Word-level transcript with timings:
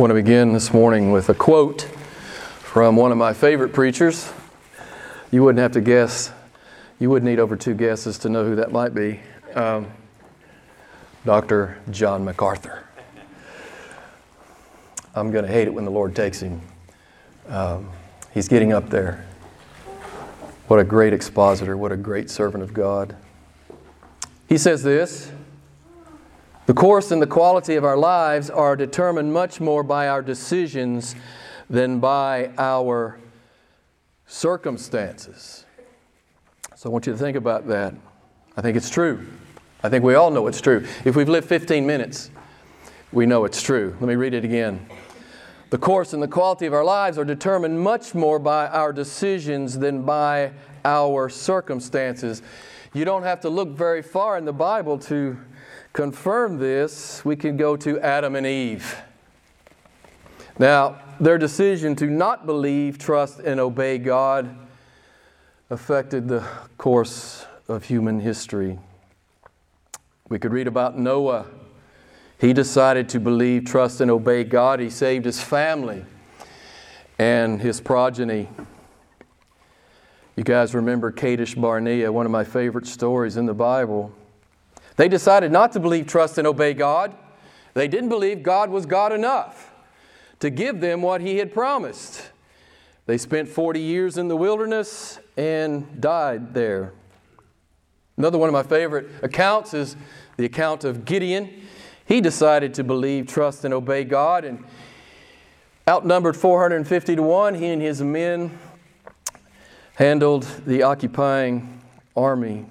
want 0.00 0.08
to 0.08 0.14
begin 0.14 0.54
this 0.54 0.72
morning 0.72 1.12
with 1.12 1.28
a 1.28 1.34
quote 1.34 1.82
from 2.62 2.96
one 2.96 3.12
of 3.12 3.18
my 3.18 3.34
favorite 3.34 3.74
preachers. 3.74 4.32
You 5.30 5.44
wouldn't 5.44 5.60
have 5.60 5.72
to 5.72 5.82
guess, 5.82 6.32
you 6.98 7.10
wouldn't 7.10 7.28
need 7.28 7.38
over 7.38 7.54
two 7.54 7.74
guesses 7.74 8.16
to 8.20 8.30
know 8.30 8.42
who 8.42 8.56
that 8.56 8.72
might 8.72 8.94
be. 8.94 9.20
Um, 9.54 9.88
Dr. 11.26 11.76
John 11.90 12.24
MacArthur. 12.24 12.82
I'm 15.14 15.30
going 15.30 15.44
to 15.44 15.52
hate 15.52 15.68
it 15.68 15.74
when 15.74 15.84
the 15.84 15.90
Lord 15.90 16.16
takes 16.16 16.40
him. 16.40 16.62
Um, 17.50 17.90
he's 18.32 18.48
getting 18.48 18.72
up 18.72 18.88
there. 18.88 19.26
What 20.68 20.80
a 20.80 20.84
great 20.84 21.12
expositor, 21.12 21.76
what 21.76 21.92
a 21.92 21.98
great 21.98 22.30
servant 22.30 22.62
of 22.62 22.72
God. 22.72 23.14
He 24.48 24.56
says 24.56 24.82
this 24.82 25.30
The 26.70 26.74
course 26.74 27.10
and 27.10 27.20
the 27.20 27.26
quality 27.26 27.74
of 27.74 27.84
our 27.84 27.96
lives 27.96 28.48
are 28.48 28.76
determined 28.76 29.32
much 29.32 29.60
more 29.60 29.82
by 29.82 30.06
our 30.06 30.22
decisions 30.22 31.16
than 31.68 31.98
by 31.98 32.52
our 32.58 33.18
circumstances. 34.28 35.66
So 36.76 36.88
I 36.88 36.92
want 36.92 37.08
you 37.08 37.12
to 37.12 37.18
think 37.18 37.36
about 37.36 37.66
that. 37.66 37.92
I 38.56 38.60
think 38.60 38.76
it's 38.76 38.88
true. 38.88 39.26
I 39.82 39.88
think 39.88 40.04
we 40.04 40.14
all 40.14 40.30
know 40.30 40.46
it's 40.46 40.60
true. 40.60 40.86
If 41.04 41.16
we've 41.16 41.28
lived 41.28 41.48
15 41.48 41.84
minutes, 41.84 42.30
we 43.10 43.26
know 43.26 43.44
it's 43.44 43.60
true. 43.60 43.96
Let 43.98 44.06
me 44.06 44.14
read 44.14 44.32
it 44.32 44.44
again. 44.44 44.86
The 45.70 45.78
course 45.78 46.12
and 46.12 46.22
the 46.22 46.28
quality 46.28 46.66
of 46.66 46.72
our 46.72 46.84
lives 46.84 47.18
are 47.18 47.24
determined 47.24 47.80
much 47.80 48.14
more 48.14 48.38
by 48.38 48.68
our 48.68 48.92
decisions 48.92 49.76
than 49.80 50.02
by 50.02 50.52
our 50.84 51.30
circumstances. 51.30 52.42
You 52.94 53.04
don't 53.04 53.24
have 53.24 53.40
to 53.40 53.48
look 53.48 53.70
very 53.70 54.02
far 54.02 54.38
in 54.38 54.44
the 54.44 54.52
Bible 54.52 54.98
to 54.98 55.36
confirm 55.92 56.58
this. 56.58 57.24
We 57.24 57.36
can 57.36 57.56
go 57.56 57.76
to 57.76 57.98
Adam 58.00 58.36
and 58.36 58.46
Eve. 58.46 58.96
Now, 60.58 61.00
their 61.18 61.38
decision 61.38 61.96
to 61.96 62.06
not 62.06 62.46
believe, 62.46 62.98
trust, 62.98 63.40
and 63.40 63.60
obey 63.60 63.98
God 63.98 64.56
affected 65.68 66.28
the 66.28 66.46
course 66.78 67.46
of 67.68 67.84
human 67.84 68.20
history. 68.20 68.78
We 70.28 70.38
could 70.38 70.52
read 70.52 70.66
about 70.66 70.98
Noah 70.98 71.46
he 72.40 72.54
decided 72.54 73.10
to 73.10 73.20
believe, 73.20 73.66
trust, 73.66 74.00
and 74.00 74.10
obey 74.10 74.44
God. 74.44 74.80
He 74.80 74.88
saved 74.88 75.26
his 75.26 75.42
family 75.42 76.06
and 77.18 77.60
his 77.60 77.82
progeny. 77.82 78.48
You 80.36 80.44
guys 80.44 80.74
remember 80.74 81.12
Kadesh 81.12 81.54
Barnea, 81.54 82.10
one 82.10 82.24
of 82.24 82.32
my 82.32 82.44
favorite 82.44 82.86
stories 82.86 83.36
in 83.36 83.44
the 83.44 83.52
Bible. 83.52 84.10
They 85.00 85.08
decided 85.08 85.50
not 85.50 85.72
to 85.72 85.80
believe, 85.80 86.06
trust, 86.06 86.36
and 86.36 86.46
obey 86.46 86.74
God. 86.74 87.14
They 87.72 87.88
didn't 87.88 88.10
believe 88.10 88.42
God 88.42 88.68
was 88.68 88.84
God 88.84 89.14
enough 89.14 89.72
to 90.40 90.50
give 90.50 90.82
them 90.82 91.00
what 91.00 91.22
He 91.22 91.38
had 91.38 91.54
promised. 91.54 92.30
They 93.06 93.16
spent 93.16 93.48
40 93.48 93.80
years 93.80 94.18
in 94.18 94.28
the 94.28 94.36
wilderness 94.36 95.18
and 95.38 96.02
died 96.02 96.52
there. 96.52 96.92
Another 98.18 98.36
one 98.36 98.50
of 98.50 98.52
my 98.52 98.62
favorite 98.62 99.08
accounts 99.22 99.72
is 99.72 99.96
the 100.36 100.44
account 100.44 100.84
of 100.84 101.06
Gideon. 101.06 101.48
He 102.04 102.20
decided 102.20 102.74
to 102.74 102.84
believe, 102.84 103.26
trust, 103.26 103.64
and 103.64 103.72
obey 103.72 104.04
God. 104.04 104.44
And 104.44 104.62
outnumbered 105.88 106.36
450 106.36 107.16
to 107.16 107.22
1, 107.22 107.54
he 107.54 107.68
and 107.68 107.80
his 107.80 108.02
men 108.02 108.58
handled 109.94 110.42
the 110.66 110.82
occupying 110.82 111.80
army. 112.14 112.66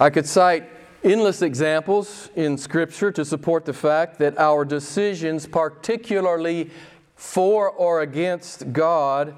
I 0.00 0.08
could 0.08 0.24
cite 0.24 0.77
endless 1.08 1.42
examples 1.42 2.30
in 2.36 2.58
Scripture 2.58 3.10
to 3.12 3.24
support 3.24 3.64
the 3.64 3.72
fact 3.72 4.18
that 4.18 4.38
our 4.38 4.64
decisions, 4.64 5.46
particularly 5.46 6.70
for 7.16 7.70
or 7.70 8.02
against 8.02 8.72
God, 8.72 9.34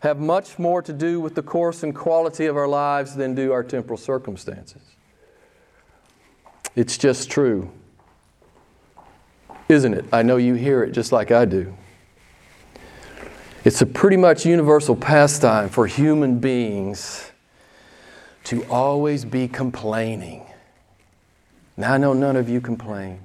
have 0.00 0.18
much 0.18 0.58
more 0.58 0.82
to 0.82 0.92
do 0.92 1.20
with 1.20 1.34
the 1.34 1.42
course 1.42 1.82
and 1.82 1.94
quality 1.94 2.46
of 2.46 2.56
our 2.56 2.68
lives 2.68 3.14
than 3.14 3.34
do 3.34 3.52
our 3.52 3.62
temporal 3.62 3.96
circumstances. 3.96 4.82
It's 6.74 6.98
just 6.98 7.30
true 7.30 7.70
isn't 9.72 9.94
it? 9.94 10.04
I 10.12 10.22
know 10.22 10.36
you 10.36 10.54
hear 10.54 10.82
it 10.82 10.92
just 10.92 11.12
like 11.12 11.30
I 11.30 11.44
do. 11.44 11.74
It's 13.64 13.80
a 13.80 13.86
pretty 13.86 14.16
much 14.16 14.44
universal 14.44 14.96
pastime 14.96 15.68
for 15.68 15.86
human 15.86 16.38
beings 16.38 17.30
to 18.44 18.64
always 18.64 19.24
be 19.24 19.48
complaining. 19.48 20.44
Now, 21.76 21.94
I 21.94 21.98
know 21.98 22.12
none 22.12 22.36
of 22.36 22.48
you 22.48 22.60
complain. 22.60 23.20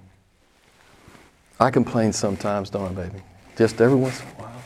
I 1.59 1.69
complain 1.71 2.13
sometimes, 2.13 2.69
don't 2.69 2.97
I, 2.97 3.03
baby? 3.03 3.21
Just 3.57 3.81
every 3.81 3.97
once 3.97 4.21
in 4.21 4.27
a 4.27 4.29
while. 4.31 4.61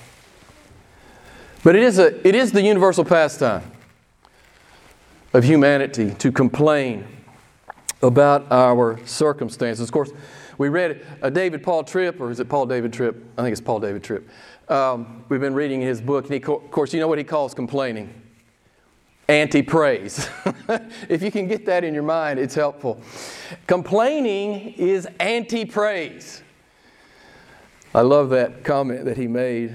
But 1.63 1.75
it 1.75 1.83
is, 1.83 1.99
a, 1.99 2.27
it 2.27 2.35
is 2.35 2.51
the 2.51 2.61
universal 2.61 3.05
pastime 3.05 3.63
of 5.33 5.43
humanity 5.43 6.13
to 6.15 6.31
complain 6.31 7.05
about 8.01 8.51
our 8.51 8.99
circumstances. 9.05 9.87
Of 9.87 9.91
course, 9.91 10.11
we 10.57 10.69
read 10.69 11.05
a 11.21 11.31
David 11.31 11.63
Paul 11.63 11.83
Tripp, 11.83 12.19
or 12.19 12.29
is 12.29 12.39
it 12.39 12.49
Paul 12.49 12.65
David 12.65 12.91
Tripp? 12.91 13.15
I 13.37 13.43
think 13.43 13.51
it's 13.51 13.61
Paul 13.61 13.79
David 13.79 14.03
Tripp. 14.03 14.29
Um, 14.67 15.23
we've 15.29 15.39
been 15.39 15.53
reading 15.53 15.81
his 15.81 16.01
book, 16.01 16.25
and 16.25 16.33
he, 16.33 16.43
of 16.43 16.71
course, 16.71 16.93
you 16.93 16.99
know 16.99 17.07
what 17.07 17.17
he 17.17 17.23
calls 17.23 17.53
complaining? 17.53 18.20
Anti 19.31 19.61
praise. 19.61 20.27
if 21.07 21.23
you 21.23 21.31
can 21.31 21.47
get 21.47 21.65
that 21.67 21.85
in 21.85 21.93
your 21.93 22.03
mind, 22.03 22.37
it's 22.37 22.53
helpful. 22.53 22.99
Complaining 23.65 24.73
is 24.73 25.07
anti 25.21 25.63
praise. 25.63 26.43
I 27.95 28.01
love 28.01 28.31
that 28.31 28.65
comment 28.65 29.05
that 29.05 29.15
he 29.15 29.27
made. 29.27 29.73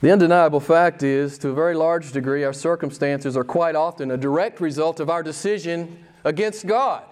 The 0.00 0.10
undeniable 0.10 0.58
fact 0.58 1.02
is, 1.02 1.36
to 1.40 1.50
a 1.50 1.54
very 1.54 1.74
large 1.74 2.12
degree, 2.12 2.44
our 2.44 2.54
circumstances 2.54 3.36
are 3.36 3.44
quite 3.44 3.76
often 3.76 4.10
a 4.10 4.16
direct 4.16 4.58
result 4.58 4.98
of 4.98 5.10
our 5.10 5.22
decision 5.22 6.02
against 6.24 6.66
God 6.66 7.04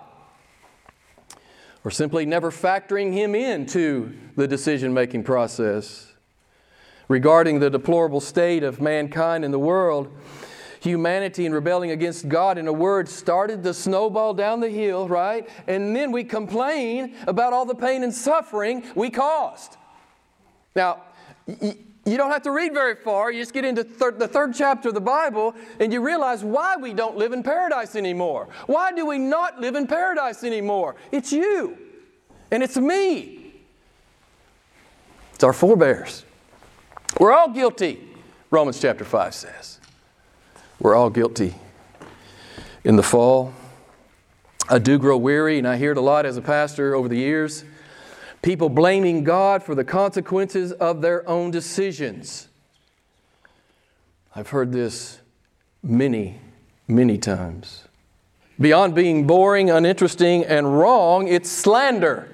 or 1.85 1.91
simply 1.91 2.25
never 2.25 2.51
factoring 2.51 3.13
him 3.13 3.35
into 3.35 4.17
the 4.35 4.49
decision 4.49 4.95
making 4.95 5.25
process. 5.25 6.14
Regarding 7.09 7.61
the 7.61 7.71
deplorable 7.71 8.21
state 8.21 8.63
of 8.63 8.81
mankind 8.81 9.45
in 9.45 9.51
the 9.51 9.59
world, 9.59 10.11
humanity 10.81 11.47
in 11.47 11.53
rebelling 11.53 11.91
against 11.91 12.29
God, 12.29 12.59
in 12.59 12.67
a 12.69 12.73
word, 12.73 13.09
started 13.09 13.63
the 13.63 13.75
snowball 13.75 14.35
down 14.35 14.61
the 14.61 14.69
hill, 14.69 15.09
right? 15.09 15.49
And 15.67 15.95
then 15.95 16.13
we 16.13 16.25
complain 16.25 17.15
about 17.27 17.53
all 17.53 17.65
the 17.67 17.75
pain 17.75 18.03
and 18.03 18.15
suffering 18.15 18.85
we 18.95 19.11
caused. 19.11 19.77
Now, 20.77 21.03
you 22.07 22.17
don't 22.19 22.31
have 22.31 22.43
to 22.43 22.51
read 22.51 22.75
very 22.75 22.97
far. 22.97 23.31
You 23.31 23.41
just 23.41 23.55
get 23.55 23.65
into 23.65 23.83
thir- 23.83 24.13
the 24.13 24.29
third 24.29 24.55
chapter 24.55 24.89
of 24.89 24.95
the 24.95 25.01
Bible 25.01 25.55
and 25.81 25.93
you 25.93 26.05
realize 26.05 26.45
why 26.45 26.77
we 26.77 26.93
don't 26.93 27.17
live 27.17 27.33
in 27.33 27.43
paradise 27.43 27.97
anymore. 27.97 28.49
Why 28.67 28.93
do 28.93 29.07
we 29.07 29.19
not 29.19 29.61
live 29.61 29.75
in 29.75 29.87
paradise 29.87 30.45
anymore? 30.45 30.97
It's 31.13 31.33
you 31.33 31.79
and 32.51 32.63
it's 32.63 32.77
me. 32.77 33.55
It's 35.35 35.45
our 35.45 35.53
forebears. 35.53 36.25
We're 37.21 37.33
all 37.33 37.51
guilty, 37.51 38.01
Romans 38.51 38.81
chapter 38.81 39.05
5 39.05 39.35
says. 39.35 39.79
We're 40.81 40.97
all 40.97 41.11
guilty. 41.11 41.55
In 42.83 42.97
the 42.97 43.05
fall, 43.05 43.55
I 44.69 44.81
do 44.81 44.99
grow 44.99 45.17
weary, 45.17 45.59
and 45.59 45.69
I 45.69 45.77
hear 45.77 45.93
it 45.93 45.97
a 45.97 46.01
lot 46.01 46.27
as 46.27 46.37
a 46.37 46.43
pastor 46.43 46.95
over 46.95 47.09
the 47.09 47.17
years 47.17 47.65
people 48.43 48.69
blaming 48.69 49.25
God 49.25 49.63
for 49.63 49.75
the 49.75 49.85
consequences 49.85 50.73
of 50.73 51.01
their 51.01 51.27
own 51.27 51.51
decisions. 51.51 52.49
I've 54.37 54.49
heard 54.49 54.71
this 54.71 55.21
many, 55.83 56.41
many 56.87 57.17
times. 57.17 57.89
Beyond 58.61 58.95
being 58.95 59.27
boring, 59.27 59.71
uninteresting, 59.71 60.45
and 60.45 60.79
wrong, 60.79 61.27
it's 61.27 61.51
slander. 61.51 62.29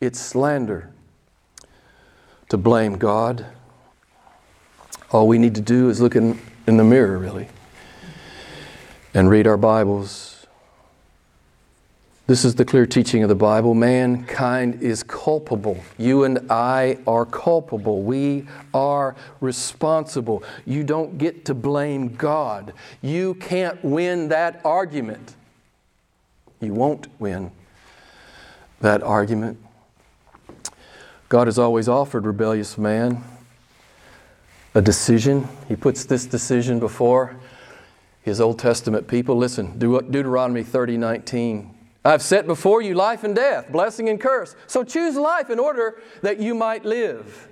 It's 0.00 0.18
slander 0.18 0.90
to 2.48 2.56
blame 2.56 2.98
God. 2.98 3.46
All 5.10 5.26
we 5.26 5.38
need 5.38 5.54
to 5.54 5.60
do 5.60 5.88
is 5.88 6.00
look 6.00 6.16
in, 6.16 6.38
in 6.66 6.76
the 6.76 6.84
mirror, 6.84 7.18
really, 7.18 7.48
and 9.14 9.30
read 9.30 9.46
our 9.46 9.56
Bibles 9.56 10.38
this 12.28 12.44
is 12.44 12.56
the 12.56 12.64
clear 12.66 12.84
teaching 12.84 13.22
of 13.22 13.30
the 13.30 13.34
Bible. 13.34 13.72
Mankind 13.72 14.82
is 14.82 15.02
culpable. 15.02 15.78
You 15.96 16.24
and 16.24 16.40
I 16.50 16.98
are 17.06 17.24
culpable. 17.24 18.02
We 18.02 18.46
are 18.74 19.16
responsible. 19.40 20.42
You 20.66 20.84
don't 20.84 21.16
get 21.16 21.46
to 21.46 21.54
blame 21.54 22.14
God. 22.16 22.74
You 23.00 23.32
can't 23.36 23.82
win 23.82 24.28
that 24.28 24.60
argument. 24.62 25.36
You 26.60 26.74
won't 26.74 27.06
win 27.18 27.50
that 28.82 29.02
argument. 29.02 29.58
God 31.28 31.46
has 31.46 31.58
always 31.58 31.88
offered 31.88 32.24
rebellious 32.24 32.78
man 32.78 33.22
a 34.74 34.80
decision. 34.80 35.48
He 35.66 35.76
puts 35.76 36.04
this 36.04 36.24
decision 36.24 36.78
before 36.78 37.36
his 38.22 38.40
Old 38.40 38.58
Testament 38.58 39.08
people. 39.08 39.36
Listen, 39.36 39.78
Deuteronomy 39.78 40.62
30 40.62 40.96
19 40.96 41.74
I've 42.04 42.22
set 42.22 42.46
before 42.46 42.80
you 42.80 42.94
life 42.94 43.24
and 43.24 43.34
death, 43.34 43.70
blessing 43.70 44.08
and 44.08 44.20
curse. 44.20 44.54
So 44.66 44.82
choose 44.84 45.16
life 45.16 45.50
in 45.50 45.58
order 45.58 46.00
that 46.22 46.38
you 46.38 46.54
might 46.54 46.84
live. 46.84 47.48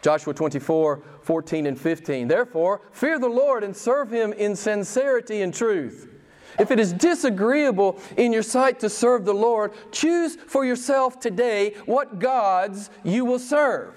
Joshua 0.00 0.32
24, 0.32 1.02
14 1.22 1.66
and 1.66 1.78
15. 1.78 2.28
Therefore, 2.28 2.80
fear 2.92 3.18
the 3.18 3.28
Lord 3.28 3.62
and 3.62 3.76
serve 3.76 4.10
him 4.10 4.32
in 4.32 4.56
sincerity 4.56 5.42
and 5.42 5.52
truth. 5.52 6.09
If 6.60 6.70
it 6.70 6.78
is 6.78 6.92
disagreeable 6.92 7.98
in 8.18 8.34
your 8.34 8.42
sight 8.42 8.80
to 8.80 8.90
serve 8.90 9.24
the 9.24 9.32
Lord, 9.32 9.72
choose 9.90 10.36
for 10.36 10.62
yourself 10.62 11.18
today 11.18 11.74
what 11.86 12.18
gods 12.18 12.90
you 13.02 13.24
will 13.24 13.38
serve. 13.38 13.94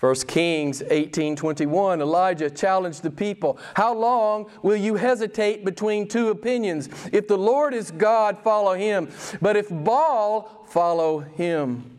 1 0.00 0.26
Kings 0.26 0.82
18:21 0.88 2.00
Elijah 2.00 2.48
challenged 2.48 3.02
the 3.02 3.10
people, 3.10 3.58
"How 3.74 3.92
long 3.92 4.46
will 4.62 4.76
you 4.76 4.94
hesitate 4.94 5.62
between 5.62 6.08
two 6.08 6.30
opinions? 6.30 6.88
If 7.12 7.28
the 7.28 7.36
Lord 7.36 7.74
is 7.74 7.90
God, 7.90 8.38
follow 8.42 8.72
him, 8.72 9.10
but 9.42 9.58
if 9.58 9.68
Baal, 9.68 10.64
follow 10.66 11.18
him." 11.18 11.98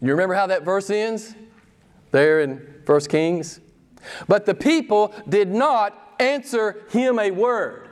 You 0.00 0.12
remember 0.12 0.32
how 0.34 0.46
that 0.46 0.62
verse 0.62 0.88
ends? 0.88 1.34
There 2.12 2.40
in 2.40 2.66
1 2.86 3.10
Kings? 3.10 3.60
But 4.26 4.46
the 4.46 4.54
people 4.54 5.12
did 5.28 5.52
not 5.54 6.14
answer 6.18 6.78
him 6.88 7.18
a 7.18 7.30
word. 7.30 7.89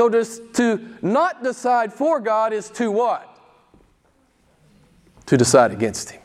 So 0.00 0.08
to, 0.08 0.24
to 0.54 0.88
not 1.02 1.42
decide 1.44 1.92
for 1.92 2.20
God 2.20 2.54
is 2.54 2.70
to 2.70 2.90
what? 2.90 3.28
To 5.26 5.36
decide 5.36 5.72
against 5.72 6.08
him 6.08 6.20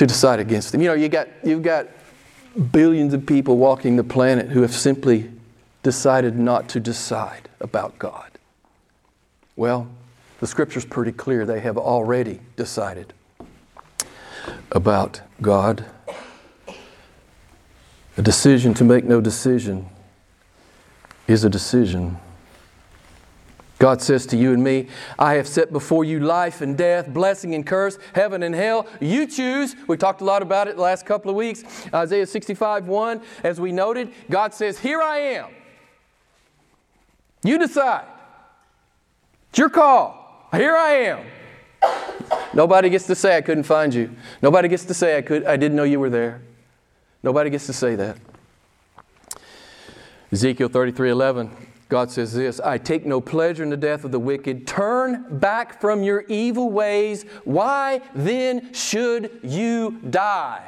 to 0.00 0.06
decide 0.06 0.40
against 0.40 0.74
him. 0.74 0.80
You 0.80 0.88
know, 0.88 0.94
you 0.94 1.10
got, 1.10 1.28
you've 1.44 1.62
got 1.62 1.86
billions 2.72 3.12
of 3.12 3.26
people 3.26 3.58
walking 3.58 3.96
the 3.96 4.02
planet 4.02 4.48
who 4.48 4.62
have 4.62 4.72
simply 4.72 5.30
decided 5.82 6.38
not 6.38 6.70
to 6.70 6.80
decide 6.80 7.50
about 7.60 7.98
God. 7.98 8.30
Well, 9.56 9.88
the 10.38 10.46
scripture's 10.46 10.86
pretty 10.86 11.12
clear. 11.12 11.44
They 11.44 11.60
have 11.60 11.76
already 11.76 12.40
decided 12.56 13.12
about 14.72 15.20
God. 15.42 15.84
A 18.16 18.22
decision 18.22 18.72
to 18.72 18.84
make 18.84 19.04
no 19.04 19.20
decision 19.20 19.86
is 21.30 21.44
a 21.44 21.50
decision. 21.50 22.18
God 23.78 24.02
says 24.02 24.26
to 24.26 24.36
you 24.36 24.52
and 24.52 24.62
me, 24.62 24.88
I 25.18 25.34
have 25.34 25.48
set 25.48 25.72
before 25.72 26.04
you 26.04 26.20
life 26.20 26.60
and 26.60 26.76
death, 26.76 27.08
blessing 27.08 27.54
and 27.54 27.66
curse, 27.66 27.98
heaven 28.14 28.42
and 28.42 28.54
hell. 28.54 28.86
You 29.00 29.26
choose. 29.26 29.74
We 29.88 29.96
talked 29.96 30.20
a 30.20 30.24
lot 30.24 30.42
about 30.42 30.68
it 30.68 30.76
the 30.76 30.82
last 30.82 31.06
couple 31.06 31.30
of 31.30 31.36
weeks. 31.36 31.64
Isaiah 31.94 32.26
65 32.26 32.86
1, 32.86 33.22
as 33.42 33.58
we 33.58 33.72
noted, 33.72 34.12
God 34.28 34.52
says, 34.52 34.78
Here 34.78 35.00
I 35.00 35.18
am. 35.18 35.48
You 37.42 37.58
decide. 37.58 38.04
It's 39.48 39.58
your 39.58 39.70
call. 39.70 40.48
Here 40.52 40.76
I 40.76 40.90
am. 40.90 41.26
Nobody 42.52 42.90
gets 42.90 43.06
to 43.06 43.14
say 43.14 43.36
I 43.36 43.40
couldn't 43.40 43.64
find 43.64 43.94
you. 43.94 44.14
Nobody 44.42 44.68
gets 44.68 44.84
to 44.84 44.94
say 44.94 45.16
I 45.16 45.22
could 45.22 45.44
I 45.44 45.56
didn't 45.56 45.76
know 45.76 45.84
you 45.84 46.00
were 46.00 46.10
there. 46.10 46.42
Nobody 47.22 47.48
gets 47.48 47.66
to 47.66 47.72
say 47.72 47.94
that. 47.96 48.18
Ezekiel 50.32 50.68
33 50.68 51.10
11. 51.10 51.50
God 51.88 52.10
says 52.10 52.32
this 52.32 52.60
I 52.60 52.78
take 52.78 53.04
no 53.04 53.20
pleasure 53.20 53.62
in 53.62 53.70
the 53.70 53.76
death 53.76 54.04
of 54.04 54.12
the 54.12 54.20
wicked. 54.20 54.66
Turn 54.66 55.38
back 55.38 55.80
from 55.80 56.02
your 56.02 56.24
evil 56.28 56.70
ways. 56.70 57.24
Why 57.44 58.00
then 58.14 58.72
should 58.72 59.40
you 59.42 60.00
die? 60.08 60.64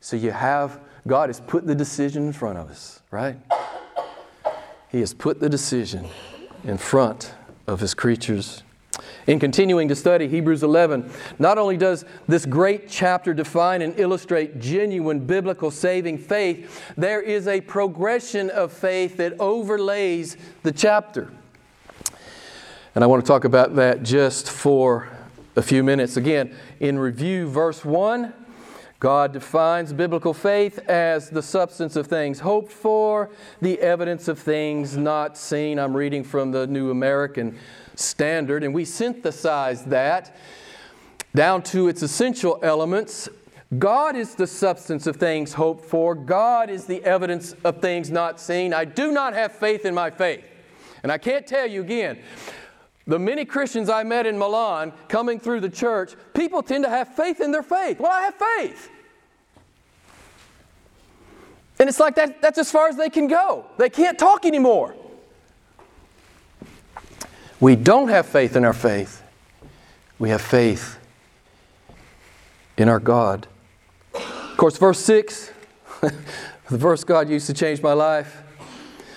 So 0.00 0.16
you 0.16 0.30
have, 0.30 0.80
God 1.06 1.30
has 1.30 1.40
put 1.40 1.66
the 1.66 1.74
decision 1.74 2.26
in 2.26 2.32
front 2.32 2.58
of 2.58 2.70
us, 2.70 3.00
right? 3.10 3.36
He 4.90 5.00
has 5.00 5.12
put 5.12 5.40
the 5.40 5.48
decision 5.48 6.06
in 6.62 6.78
front 6.78 7.34
of 7.66 7.80
His 7.80 7.94
creatures. 7.94 8.62
In 9.26 9.38
continuing 9.38 9.88
to 9.88 9.94
study 9.94 10.28
Hebrews 10.28 10.62
11, 10.62 11.10
not 11.38 11.56
only 11.56 11.78
does 11.78 12.04
this 12.28 12.44
great 12.44 12.88
chapter 12.88 13.32
define 13.32 13.80
and 13.80 13.98
illustrate 13.98 14.60
genuine 14.60 15.20
biblical 15.20 15.70
saving 15.70 16.18
faith, 16.18 16.94
there 16.96 17.22
is 17.22 17.48
a 17.48 17.62
progression 17.62 18.50
of 18.50 18.72
faith 18.72 19.16
that 19.16 19.40
overlays 19.40 20.36
the 20.62 20.72
chapter. 20.72 21.32
And 22.94 23.02
I 23.02 23.06
want 23.06 23.24
to 23.24 23.26
talk 23.26 23.44
about 23.44 23.76
that 23.76 24.02
just 24.02 24.50
for 24.50 25.08
a 25.56 25.62
few 25.62 25.82
minutes. 25.82 26.16
Again, 26.18 26.54
in 26.78 26.98
review, 26.98 27.48
verse 27.48 27.82
1, 27.82 28.32
God 29.00 29.32
defines 29.32 29.92
biblical 29.92 30.32
faith 30.32 30.78
as 30.88 31.30
the 31.30 31.42
substance 31.42 31.96
of 31.96 32.06
things 32.06 32.40
hoped 32.40 32.72
for, 32.72 33.30
the 33.60 33.80
evidence 33.80 34.28
of 34.28 34.38
things 34.38 34.96
not 34.96 35.36
seen. 35.36 35.78
I'm 35.78 35.96
reading 35.96 36.24
from 36.24 36.52
the 36.52 36.66
New 36.66 36.90
American 36.90 37.58
standard, 37.96 38.64
and 38.64 38.74
we 38.74 38.84
synthesize 38.84 39.84
that 39.84 40.36
down 41.34 41.62
to 41.62 41.88
its 41.88 42.02
essential 42.02 42.58
elements. 42.62 43.28
God 43.78 44.14
is 44.14 44.34
the 44.34 44.46
substance 44.46 45.06
of 45.06 45.16
things 45.16 45.54
hoped 45.54 45.84
for. 45.84 46.14
God 46.14 46.70
is 46.70 46.86
the 46.86 47.02
evidence 47.04 47.54
of 47.64 47.80
things 47.80 48.10
not 48.10 48.38
seen. 48.38 48.72
I 48.72 48.84
do 48.84 49.10
not 49.10 49.34
have 49.34 49.52
faith 49.52 49.84
in 49.84 49.94
my 49.94 50.10
faith. 50.10 50.44
And 51.02 51.10
I 51.10 51.18
can't 51.18 51.46
tell 51.46 51.66
you 51.66 51.80
again, 51.80 52.18
the 53.06 53.18
many 53.18 53.44
Christians 53.44 53.90
I 53.90 54.02
met 54.04 54.26
in 54.26 54.38
Milan 54.38 54.92
coming 55.08 55.38
through 55.38 55.60
the 55.60 55.68
church, 55.68 56.14
people 56.32 56.62
tend 56.62 56.84
to 56.84 56.90
have 56.90 57.14
faith 57.14 57.40
in 57.40 57.50
their 57.50 57.62
faith. 57.62 58.00
Well, 58.00 58.12
I 58.12 58.22
have 58.22 58.34
faith. 58.34 58.90
And 61.78 61.88
it's 61.88 62.00
like 62.00 62.14
that, 62.14 62.40
that's 62.40 62.58
as 62.58 62.70
far 62.70 62.88
as 62.88 62.96
they 62.96 63.10
can 63.10 63.26
go. 63.26 63.66
They 63.76 63.90
can't 63.90 64.18
talk 64.18 64.46
anymore. 64.46 64.94
We 67.64 67.76
don't 67.76 68.08
have 68.08 68.26
faith 68.26 68.56
in 68.56 68.64
our 68.66 68.74
faith. 68.74 69.22
We 70.18 70.28
have 70.28 70.42
faith 70.42 70.98
in 72.76 72.90
our 72.90 73.00
God. 73.00 73.46
Of 74.12 74.58
course, 74.58 74.76
verse 74.76 74.98
6, 74.98 75.50
the 76.02 76.12
verse 76.76 77.04
God 77.04 77.30
used 77.30 77.46
to 77.46 77.54
change 77.54 77.80
my 77.80 77.94
life, 77.94 78.42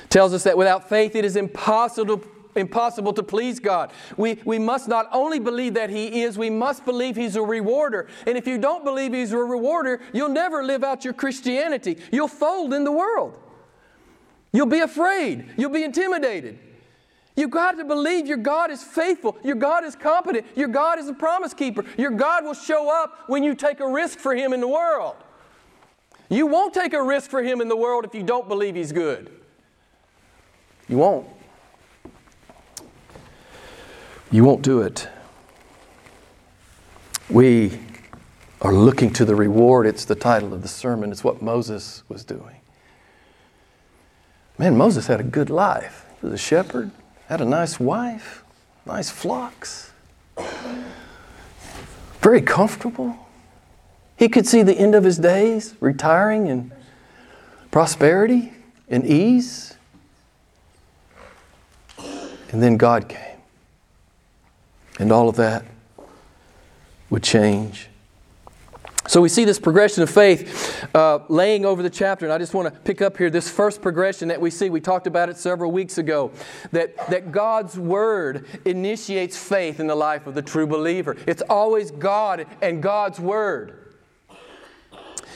tells 0.07 0.33
us 0.33 0.45
that 0.45 0.57
without 0.57 0.87
faith 0.87 1.13
it 1.13 1.25
is 1.25 1.35
impossible, 1.35 2.23
impossible 2.55 3.11
to 3.15 3.21
please 3.21 3.59
God. 3.59 3.91
We, 4.15 4.39
we 4.45 4.59
must 4.59 4.87
not 4.87 5.09
only 5.11 5.39
believe 5.39 5.73
that 5.73 5.89
He 5.89 6.21
is, 6.21 6.37
we 6.37 6.49
must 6.49 6.85
believe 6.85 7.17
He's 7.17 7.35
a 7.35 7.41
rewarder. 7.41 8.07
And 8.25 8.37
if 8.37 8.47
you 8.47 8.57
don't 8.57 8.85
believe 8.85 9.11
He's 9.11 9.33
a 9.33 9.37
rewarder, 9.37 9.99
you'll 10.13 10.29
never 10.29 10.63
live 10.63 10.85
out 10.85 11.03
your 11.03 11.13
Christianity. 11.13 11.97
You'll 12.13 12.29
fold 12.29 12.73
in 12.73 12.85
the 12.85 12.93
world. 12.93 13.37
You'll 14.53 14.67
be 14.67 14.79
afraid. 14.79 15.49
You'll 15.57 15.69
be 15.69 15.83
intimidated. 15.83 16.59
You've 17.37 17.51
got 17.51 17.77
to 17.77 17.85
believe 17.85 18.25
your 18.25 18.37
God 18.37 18.71
is 18.71 18.83
faithful. 18.83 19.37
Your 19.43 19.55
God 19.55 19.85
is 19.85 19.95
competent. 19.95 20.47
Your 20.55 20.67
God 20.67 20.97
is 20.97 21.07
a 21.07 21.13
promise 21.13 21.53
keeper. 21.53 21.85
Your 21.95 22.09
God 22.09 22.43
will 22.43 22.55
show 22.55 22.91
up 22.91 23.29
when 23.29 23.43
you 23.43 23.53
take 23.53 23.79
a 23.79 23.87
risk 23.87 24.17
for 24.17 24.35
Him 24.35 24.53
in 24.53 24.59
the 24.59 24.67
world. 24.67 25.15
You 26.29 26.47
won't 26.47 26.73
take 26.73 26.93
a 26.93 27.01
risk 27.01 27.29
for 27.29 27.43
Him 27.43 27.61
in 27.61 27.67
the 27.67 27.75
world 27.75 28.05
if 28.05 28.15
you 28.15 28.23
don't 28.23 28.47
believe 28.47 28.73
He's 28.73 28.91
good. 28.91 29.29
You 30.89 30.97
won't. 30.97 31.27
You 34.31 34.43
won't 34.43 34.63
do 34.63 34.81
it. 34.81 35.07
We 37.29 37.79
are 38.61 38.73
looking 38.73 39.13
to 39.13 39.25
the 39.25 39.35
reward. 39.35 39.85
It's 39.85 40.05
the 40.05 40.15
title 40.15 40.55
of 40.55 40.63
the 40.63 40.67
sermon, 40.67 41.11
it's 41.11 41.23
what 41.23 41.41
Moses 41.41 42.03
was 42.09 42.25
doing. 42.25 42.55
Man, 44.57 44.75
Moses 44.75 45.05
had 45.05 45.19
a 45.19 45.23
good 45.23 45.51
life. 45.51 46.05
He 46.19 46.25
was 46.25 46.33
a 46.33 46.37
shepherd, 46.37 46.89
had 47.27 47.41
a 47.41 47.45
nice 47.45 47.79
wife, 47.79 48.43
nice 48.85 49.09
flocks, 49.09 49.91
very 52.21 52.41
comfortable. 52.41 53.15
He 54.17 54.29
could 54.29 54.47
see 54.47 54.63
the 54.63 54.73
end 54.73 54.95
of 54.95 55.03
his 55.03 55.17
days, 55.17 55.75
retiring 55.79 56.47
in 56.47 56.71
prosperity 57.69 58.53
and 58.89 59.05
ease. 59.05 59.75
And 62.51 62.63
then 62.63 62.77
God 62.77 63.09
came. 63.09 63.39
And 64.99 65.11
all 65.11 65.29
of 65.29 65.35
that 65.35 65.65
would 67.09 67.23
change. 67.23 67.89
So 69.07 69.21
we 69.21 69.29
see 69.29 69.45
this 69.45 69.57
progression 69.57 70.03
of 70.03 70.09
faith 70.09 70.85
uh, 70.93 71.19
laying 71.29 71.65
over 71.65 71.81
the 71.81 71.89
chapter, 71.89 72.25
and 72.25 72.33
I 72.33 72.37
just 72.37 72.53
want 72.53 72.73
to 72.73 72.77
pick 72.81 73.01
up 73.01 73.15
here 73.15 73.29
this 73.29 73.49
first 73.49 73.81
progression 73.81 74.27
that 74.27 74.41
we 74.41 74.51
see. 74.51 74.69
We 74.69 74.81
talked 74.81 75.07
about 75.07 75.29
it 75.29 75.37
several 75.37 75.71
weeks 75.71 75.97
ago 75.97 76.29
that, 76.73 76.97
that 77.09 77.31
God's 77.31 77.79
Word 77.79 78.45
initiates 78.65 79.37
faith 79.37 79.79
in 79.79 79.87
the 79.87 79.95
life 79.95 80.27
of 80.27 80.35
the 80.35 80.41
true 80.41 80.67
believer. 80.67 81.15
It's 81.25 81.41
always 81.43 81.89
God 81.89 82.47
and 82.61 82.83
God's 82.83 83.17
Word. 83.17 83.95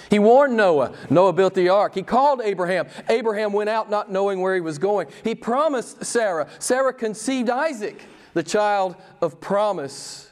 He 0.10 0.20
warned 0.20 0.58
Noah. 0.58 0.94
Noah 1.10 1.32
built 1.32 1.54
the 1.54 1.70
ark. 1.70 1.96
He 1.96 2.04
called 2.04 2.42
Abraham. 2.44 2.88
Abraham 3.08 3.54
went 3.54 3.70
out 3.70 3.90
not 3.90 4.12
knowing 4.12 4.42
where 4.42 4.54
he 4.54 4.60
was 4.60 4.80
going. 4.80 5.08
He 5.24 5.34
promised 5.34 6.04
Sarah. 6.04 6.50
Sarah 6.60 6.94
conceived 6.94 7.50
Isaac, 7.50 8.04
the 8.34 8.44
child 8.44 8.98
of 9.22 9.40
promise. 9.40 10.30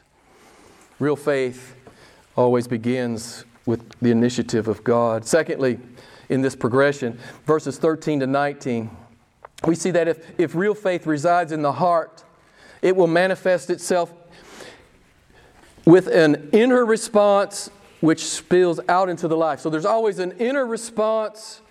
Real 0.99 1.15
faith 1.15 1.77
always 2.35 2.67
begins 2.67 3.45
with 3.65 3.97
the 3.99 4.11
initiative 4.11 4.67
of 4.67 4.83
God. 4.83 5.25
Secondly, 5.25 5.79
in 6.29 6.41
this 6.41 6.55
progression, 6.55 7.19
verses 7.45 7.77
13 7.77 8.21
to 8.21 8.27
19, 8.27 8.89
we 9.65 9.75
see 9.75 9.91
that 9.91 10.07
if, 10.07 10.39
if 10.39 10.55
real 10.55 10.73
faith 10.73 11.05
resides 11.05 11.51
in 11.51 11.61
the 11.61 11.73
heart, 11.73 12.23
it 12.81 12.95
will 12.95 13.07
manifest 13.07 13.69
itself 13.69 14.13
with 15.85 16.07
an 16.07 16.49
inner 16.53 16.85
response 16.85 17.69
which 17.99 18.23
spills 18.23 18.79
out 18.87 19.09
into 19.09 19.27
the 19.27 19.35
life. 19.35 19.59
So 19.59 19.69
there's 19.69 19.85
always 19.85 20.19
an 20.19 20.31
inner 20.33 20.65
response 20.65 21.61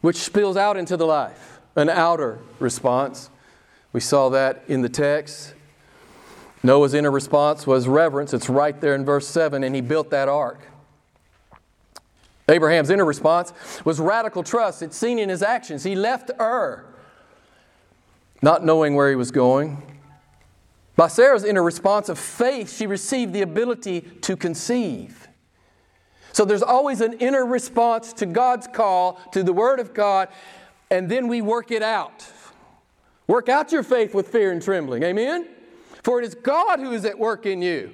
which 0.00 0.16
spills 0.16 0.56
out 0.56 0.76
into 0.76 0.96
the 0.96 1.06
life, 1.06 1.60
an 1.76 1.88
outer 1.88 2.38
response. 2.58 3.30
We 3.92 4.00
saw 4.00 4.30
that 4.30 4.64
in 4.66 4.82
the 4.82 4.88
text. 4.88 5.54
Noah's 6.62 6.94
inner 6.94 7.10
response 7.10 7.66
was 7.66 7.88
reverence. 7.88 8.32
It's 8.32 8.48
right 8.48 8.80
there 8.80 8.94
in 8.94 9.04
verse 9.04 9.26
7, 9.26 9.64
and 9.64 9.74
he 9.74 9.80
built 9.80 10.10
that 10.10 10.28
ark. 10.28 10.60
Abraham's 12.48 12.90
inner 12.90 13.04
response 13.04 13.52
was 13.84 14.00
radical 14.00 14.42
trust. 14.42 14.82
It's 14.82 14.96
seen 14.96 15.18
in 15.18 15.28
his 15.28 15.42
actions. 15.42 15.84
He 15.84 15.94
left 15.94 16.30
Ur, 16.40 16.84
not 18.42 18.64
knowing 18.64 18.94
where 18.94 19.08
he 19.08 19.16
was 19.16 19.30
going. 19.30 19.82
By 20.94 21.08
Sarah's 21.08 21.44
inner 21.44 21.62
response 21.62 22.08
of 22.08 22.18
faith, 22.18 22.76
she 22.76 22.86
received 22.86 23.32
the 23.32 23.42
ability 23.42 24.02
to 24.22 24.36
conceive. 24.36 25.28
So 26.32 26.44
there's 26.44 26.62
always 26.62 27.00
an 27.00 27.14
inner 27.14 27.44
response 27.44 28.12
to 28.14 28.26
God's 28.26 28.66
call, 28.66 29.20
to 29.32 29.42
the 29.42 29.52
Word 29.52 29.80
of 29.80 29.94
God, 29.94 30.28
and 30.90 31.08
then 31.08 31.28
we 31.28 31.40
work 31.40 31.70
it 31.70 31.82
out. 31.82 32.26
Work 33.26 33.48
out 33.48 33.72
your 33.72 33.82
faith 33.82 34.14
with 34.14 34.28
fear 34.28 34.52
and 34.52 34.60
trembling. 34.60 35.02
Amen? 35.02 35.48
For 36.02 36.20
it 36.20 36.26
is 36.26 36.34
God 36.34 36.80
who 36.80 36.92
is 36.92 37.04
at 37.04 37.18
work 37.18 37.46
in 37.46 37.62
you. 37.62 37.90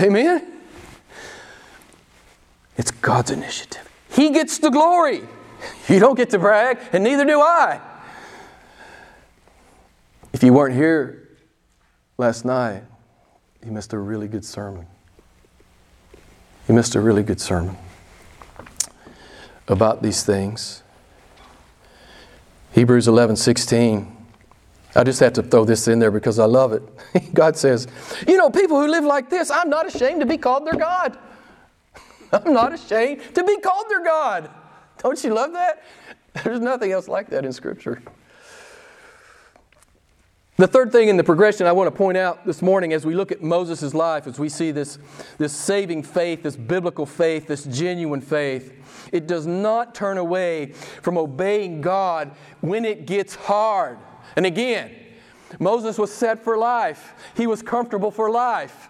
Amen? 0.00 0.60
It's 2.76 2.90
God's 2.90 3.30
initiative. 3.30 3.88
He 4.10 4.30
gets 4.30 4.58
the 4.58 4.70
glory. 4.70 5.22
You 5.88 5.98
don't 5.98 6.16
get 6.16 6.30
to 6.30 6.38
brag, 6.38 6.78
and 6.92 7.04
neither 7.04 7.24
do 7.24 7.40
I. 7.40 7.80
If 10.32 10.42
you 10.42 10.52
weren't 10.52 10.74
here 10.74 11.28
last 12.18 12.44
night, 12.44 12.82
you 13.64 13.72
missed 13.72 13.92
a 13.92 13.98
really 13.98 14.28
good 14.28 14.44
sermon. 14.44 14.86
You 16.68 16.74
missed 16.74 16.94
a 16.94 17.00
really 17.00 17.22
good 17.22 17.40
sermon 17.40 17.76
about 19.68 20.02
these 20.02 20.22
things. 20.22 20.82
Hebrews 22.72 23.06
11 23.06 23.36
16. 23.36 24.13
I 24.96 25.02
just 25.02 25.20
have 25.20 25.32
to 25.34 25.42
throw 25.42 25.64
this 25.64 25.88
in 25.88 25.98
there 25.98 26.10
because 26.10 26.38
I 26.38 26.44
love 26.44 26.72
it. 26.72 26.82
God 27.34 27.56
says, 27.56 27.88
You 28.28 28.36
know, 28.36 28.50
people 28.50 28.80
who 28.80 28.88
live 28.88 29.04
like 29.04 29.28
this, 29.28 29.50
I'm 29.50 29.68
not 29.68 29.86
ashamed 29.86 30.20
to 30.20 30.26
be 30.26 30.38
called 30.38 30.66
their 30.66 30.76
God. 30.76 31.18
I'm 32.32 32.52
not 32.52 32.72
ashamed 32.72 33.22
to 33.34 33.44
be 33.44 33.58
called 33.58 33.86
their 33.88 34.04
God. 34.04 34.50
Don't 34.98 35.22
you 35.24 35.34
love 35.34 35.52
that? 35.52 35.82
There's 36.44 36.60
nothing 36.60 36.92
else 36.92 37.08
like 37.08 37.30
that 37.30 37.44
in 37.44 37.52
Scripture. 37.52 38.02
The 40.56 40.68
third 40.68 40.92
thing 40.92 41.08
in 41.08 41.16
the 41.16 41.24
progression 41.24 41.66
I 41.66 41.72
want 41.72 41.88
to 41.88 41.96
point 41.96 42.16
out 42.16 42.46
this 42.46 42.62
morning 42.62 42.92
as 42.92 43.04
we 43.04 43.16
look 43.16 43.32
at 43.32 43.42
Moses' 43.42 43.92
life, 43.92 44.28
as 44.28 44.38
we 44.38 44.48
see 44.48 44.70
this, 44.70 44.98
this 45.36 45.52
saving 45.52 46.04
faith, 46.04 46.44
this 46.44 46.54
biblical 46.54 47.06
faith, 47.06 47.48
this 47.48 47.64
genuine 47.64 48.20
faith, 48.20 48.72
it 49.10 49.26
does 49.26 49.48
not 49.48 49.96
turn 49.96 50.16
away 50.16 50.66
from 51.02 51.18
obeying 51.18 51.80
God 51.80 52.30
when 52.60 52.84
it 52.84 53.04
gets 53.04 53.34
hard. 53.34 53.98
And 54.36 54.46
again, 54.46 54.90
Moses 55.58 55.98
was 55.98 56.12
set 56.12 56.42
for 56.42 56.56
life, 56.56 57.14
he 57.36 57.46
was 57.46 57.62
comfortable 57.62 58.10
for 58.10 58.30
life. 58.30 58.88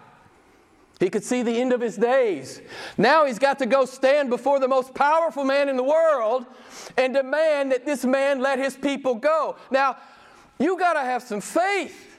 He 0.99 1.09
could 1.09 1.25
see 1.25 1.43
the 1.43 1.59
end 1.59 1.73
of 1.73 1.81
his 1.81 1.97
days. 1.97 2.61
Now 2.97 3.25
he's 3.25 3.37
got 3.37 3.59
to 3.59 3.65
go 3.65 3.83
stand 3.83 4.29
before 4.29 4.61
the 4.61 4.67
most 4.67 4.93
powerful 4.93 5.43
man 5.43 5.67
in 5.67 5.75
the 5.75 5.83
world 5.83 6.45
and 6.97 7.13
demand 7.13 7.73
that 7.73 7.85
this 7.85 8.05
man 8.05 8.39
let 8.39 8.59
his 8.59 8.77
people 8.77 9.15
go. 9.15 9.57
Now, 9.69 9.97
you 10.57 10.79
got 10.79 10.93
to 10.93 11.01
have 11.01 11.21
some 11.21 11.41
faith. 11.41 12.17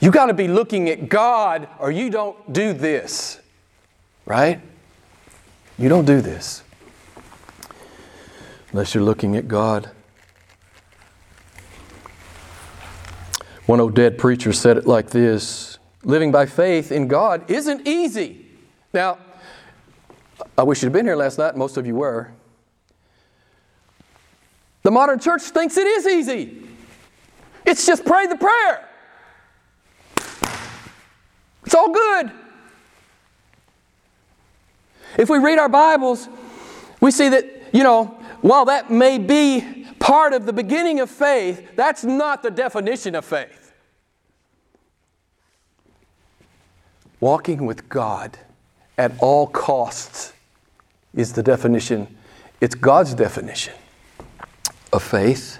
You 0.00 0.10
got 0.10 0.26
to 0.26 0.34
be 0.34 0.48
looking 0.48 0.88
at 0.88 1.08
God 1.08 1.68
or 1.78 1.92
you 1.92 2.10
don't 2.10 2.52
do 2.52 2.72
this. 2.72 3.38
Right? 4.26 4.60
You 5.78 5.88
don't 5.88 6.04
do 6.04 6.20
this 6.20 6.64
unless 8.72 8.94
you're 8.94 9.04
looking 9.04 9.36
at 9.36 9.46
God. 9.46 9.90
One 13.70 13.78
old 13.78 13.94
dead 13.94 14.18
preacher 14.18 14.52
said 14.52 14.78
it 14.78 14.86
like 14.88 15.10
this 15.10 15.78
Living 16.02 16.32
by 16.32 16.46
faith 16.46 16.90
in 16.90 17.06
God 17.06 17.48
isn't 17.48 17.86
easy. 17.86 18.44
Now, 18.92 19.18
I 20.58 20.64
wish 20.64 20.82
you'd 20.82 20.92
been 20.92 21.06
here 21.06 21.14
last 21.14 21.38
night. 21.38 21.56
Most 21.56 21.76
of 21.76 21.86
you 21.86 21.94
were. 21.94 22.32
The 24.82 24.90
modern 24.90 25.20
church 25.20 25.42
thinks 25.42 25.76
it 25.76 25.86
is 25.86 26.04
easy. 26.08 26.66
It's 27.64 27.86
just 27.86 28.04
pray 28.04 28.26
the 28.26 28.34
prayer. 28.34 28.88
It's 31.64 31.74
all 31.76 31.92
good. 31.92 32.32
If 35.16 35.30
we 35.30 35.38
read 35.38 35.60
our 35.60 35.68
Bibles, 35.68 36.28
we 37.00 37.12
see 37.12 37.28
that, 37.28 37.44
you 37.72 37.84
know, 37.84 38.06
while 38.40 38.64
that 38.64 38.90
may 38.90 39.18
be 39.18 39.86
part 40.00 40.32
of 40.32 40.44
the 40.44 40.52
beginning 40.52 40.98
of 40.98 41.08
faith, 41.08 41.76
that's 41.76 42.02
not 42.02 42.42
the 42.42 42.50
definition 42.50 43.14
of 43.14 43.24
faith. 43.24 43.59
Walking 47.20 47.66
with 47.66 47.88
God 47.88 48.38
at 48.96 49.12
all 49.18 49.46
costs 49.46 50.32
is 51.14 51.34
the 51.34 51.42
definition, 51.42 52.16
it's 52.60 52.74
God's 52.74 53.14
definition 53.14 53.74
of 54.92 55.02
faith. 55.02 55.58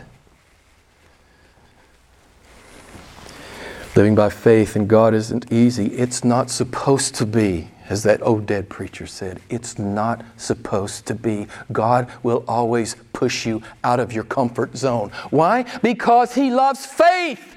Living 3.97 4.15
by 4.15 4.31
faith 4.31 4.77
in 4.77 4.87
God 4.87 5.15
isn't 5.15 5.53
easy. 5.53 5.87
It's 5.89 6.25
not 6.25 6.49
supposed 6.49 7.15
to 7.17 7.27
be, 7.27 7.69
as 7.89 8.05
that 8.05 8.23
old 8.23 8.47
dead 8.47 8.69
preacher 8.69 9.07
said. 9.07 9.41
It's 9.51 9.79
not 9.79 10.25
supposed 10.37 11.07
to 11.07 11.15
be. 11.15 11.49
God 11.73 12.09
will 12.23 12.45
always 12.47 12.95
push 13.13 13.45
you 13.45 13.63
out 13.83 13.99
of 13.99 14.13
your 14.13 14.25
comfort 14.25 14.77
zone. 14.77 15.11
Why? 15.31 15.65
Because 15.83 16.35
He 16.35 16.51
loves 16.51 16.87
faith. 16.87 17.57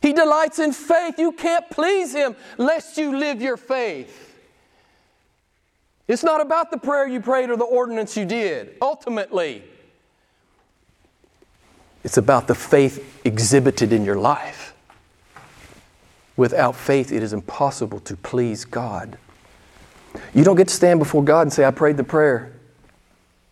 He 0.00 0.12
delights 0.12 0.58
in 0.58 0.72
faith. 0.72 1.18
You 1.18 1.32
can't 1.32 1.68
please 1.70 2.14
Him 2.14 2.34
lest 2.56 2.96
you 2.96 3.16
live 3.16 3.42
your 3.42 3.56
faith. 3.56 4.28
It's 6.08 6.24
not 6.24 6.40
about 6.40 6.70
the 6.70 6.78
prayer 6.78 7.06
you 7.06 7.20
prayed 7.20 7.50
or 7.50 7.56
the 7.56 7.64
ordinance 7.64 8.16
you 8.16 8.24
did, 8.24 8.76
ultimately. 8.82 9.62
It's 12.02 12.16
about 12.16 12.48
the 12.48 12.54
faith 12.54 13.20
exhibited 13.24 13.92
in 13.92 14.04
your 14.04 14.16
life. 14.16 14.74
Without 16.36 16.74
faith, 16.74 17.12
it 17.12 17.22
is 17.22 17.32
impossible 17.32 18.00
to 18.00 18.16
please 18.16 18.64
God. 18.64 19.18
You 20.34 20.42
don't 20.42 20.56
get 20.56 20.68
to 20.68 20.74
stand 20.74 20.98
before 20.98 21.22
God 21.22 21.42
and 21.42 21.52
say, 21.52 21.64
I 21.64 21.70
prayed 21.70 21.98
the 21.98 22.04
prayer. 22.04 22.50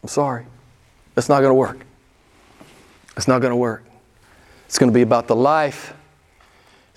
I'm 0.02 0.08
sorry. 0.08 0.46
That's 1.14 1.28
not 1.28 1.40
going 1.40 1.50
to 1.50 1.54
work. 1.54 1.84
That's 3.14 3.28
not 3.28 3.40
going 3.40 3.50
to 3.50 3.56
work. 3.56 3.84
It's 4.66 4.78
going 4.78 4.90
to 4.90 4.94
be 4.94 5.02
about 5.02 5.28
the 5.28 5.36
life 5.36 5.94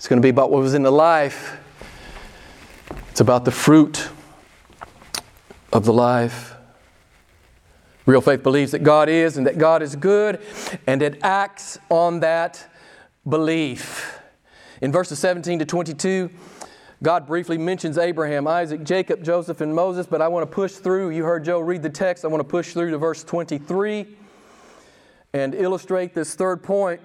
it's 0.02 0.08
going 0.08 0.20
to 0.20 0.26
be 0.26 0.30
about 0.30 0.50
what 0.50 0.60
was 0.60 0.74
in 0.74 0.82
the 0.82 0.90
life. 0.90 1.56
It's 3.10 3.20
about 3.20 3.44
the 3.44 3.52
fruit 3.52 4.08
of 5.72 5.84
the 5.84 5.92
life. 5.92 6.56
Real 8.04 8.20
faith 8.20 8.42
believes 8.42 8.72
that 8.72 8.82
God 8.82 9.08
is 9.08 9.36
and 9.36 9.46
that 9.46 9.58
God 9.58 9.80
is 9.80 9.94
good, 9.94 10.40
and 10.88 11.02
it 11.02 11.20
acts 11.22 11.78
on 11.88 12.18
that 12.18 12.68
belief. 13.28 14.18
In 14.80 14.90
verses 14.90 15.20
17 15.20 15.60
to 15.60 15.64
22, 15.64 16.30
God 17.00 17.24
briefly 17.24 17.56
mentions 17.56 17.96
Abraham, 17.96 18.48
Isaac, 18.48 18.82
Jacob, 18.82 19.22
Joseph, 19.22 19.60
and 19.60 19.72
Moses, 19.72 20.04
but 20.04 20.20
I 20.20 20.26
want 20.26 20.42
to 20.42 20.52
push 20.52 20.72
through. 20.72 21.10
You 21.10 21.22
heard 21.22 21.44
Joe 21.44 21.60
read 21.60 21.80
the 21.80 21.88
text. 21.88 22.24
I 22.24 22.26
want 22.26 22.40
to 22.40 22.48
push 22.48 22.72
through 22.72 22.90
to 22.90 22.98
verse 22.98 23.22
23 23.22 24.16
and 25.32 25.54
illustrate 25.54 26.12
this 26.12 26.34
third 26.34 26.60
point 26.60 27.00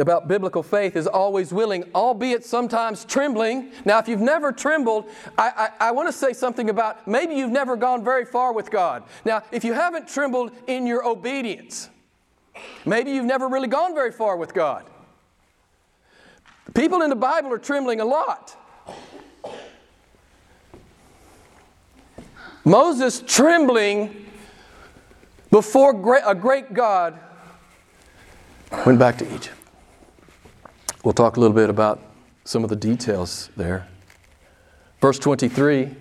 about 0.00 0.28
biblical 0.28 0.62
faith 0.62 0.94
is 0.94 1.08
always 1.08 1.52
willing, 1.52 1.82
albeit 1.92 2.44
sometimes 2.44 3.04
trembling. 3.04 3.72
Now, 3.84 3.98
if 3.98 4.06
you've 4.06 4.20
never 4.20 4.52
trembled, 4.52 5.10
I, 5.36 5.70
I, 5.80 5.88
I 5.88 5.90
want 5.90 6.08
to 6.08 6.12
say 6.12 6.32
something 6.32 6.70
about 6.70 7.08
maybe 7.08 7.34
you've 7.34 7.50
never 7.50 7.76
gone 7.76 8.04
very 8.04 8.24
far 8.24 8.52
with 8.52 8.70
God. 8.70 9.02
Now, 9.24 9.42
if 9.50 9.64
you 9.64 9.72
haven't 9.72 10.06
trembled 10.06 10.52
in 10.68 10.86
your 10.86 11.04
obedience, 11.04 11.90
maybe 12.86 13.10
you've 13.10 13.24
never 13.24 13.48
really 13.48 13.66
gone 13.66 13.92
very 13.92 14.12
far 14.12 14.36
with 14.36 14.54
God. 14.54 14.84
People 16.74 17.02
in 17.02 17.10
the 17.10 17.16
Bible 17.16 17.52
are 17.52 17.58
trembling 17.58 18.00
a 18.00 18.04
lot. 18.04 18.54
Moses 22.64 23.20
trembling 23.26 24.26
before 25.50 25.90
a 26.24 26.34
great 26.36 26.72
God 26.72 27.18
went 28.86 29.00
back 29.00 29.18
to 29.18 29.34
Egypt. 29.34 29.57
We'll 31.04 31.14
talk 31.14 31.36
a 31.36 31.40
little 31.40 31.54
bit 31.54 31.70
about 31.70 32.00
some 32.44 32.64
of 32.64 32.70
the 32.70 32.76
details 32.76 33.50
there. 33.56 33.86
Verse 35.00 35.18
23 35.18 35.94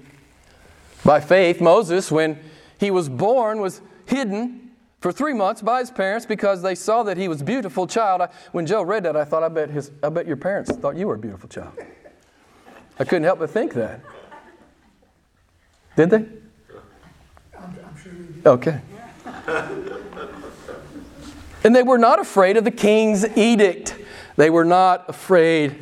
By 1.05 1.19
faith, 1.19 1.61
Moses, 1.61 2.11
when 2.11 2.39
he 2.79 2.89
was 2.89 3.07
born 3.07 3.61
was 3.61 3.81
hidden 4.05 4.71
for 4.99 5.11
three 5.11 5.33
months 5.33 5.61
by 5.61 5.79
his 5.79 5.91
parents 5.91 6.25
because 6.25 6.63
they 6.63 6.73
saw 6.73 7.03
that 7.03 7.17
he 7.17 7.27
was 7.27 7.41
a 7.41 7.43
beautiful 7.43 7.85
child. 7.85 8.21
I, 8.21 8.29
when 8.51 8.65
Joe 8.65 8.81
read 8.81 9.03
that, 9.03 9.15
I 9.15 9.23
thought, 9.23 9.43
I 9.43 9.49
bet, 9.49 9.69
his, 9.69 9.91
I 10.01 10.09
bet 10.09 10.25
your 10.25 10.37
parents 10.37 10.75
thought 10.75 10.95
you 10.95 11.07
were 11.07 11.15
a 11.15 11.19
beautiful 11.19 11.47
child. 11.47 11.73
I 12.99 13.03
couldn't 13.03 13.23
help 13.23 13.39
but 13.39 13.51
think 13.51 13.73
that. 13.75 14.01
Did 15.95 16.09
they? 16.09 16.25
Okay. 18.45 18.81
and 21.63 21.75
they 21.75 21.83
were 21.83 21.97
not 21.97 22.19
afraid 22.19 22.57
of 22.57 22.63
the 22.63 22.71
king's 22.71 23.25
edict. 23.37 23.95
They 24.37 24.51
were 24.51 24.65
not 24.65 25.09
afraid 25.09 25.77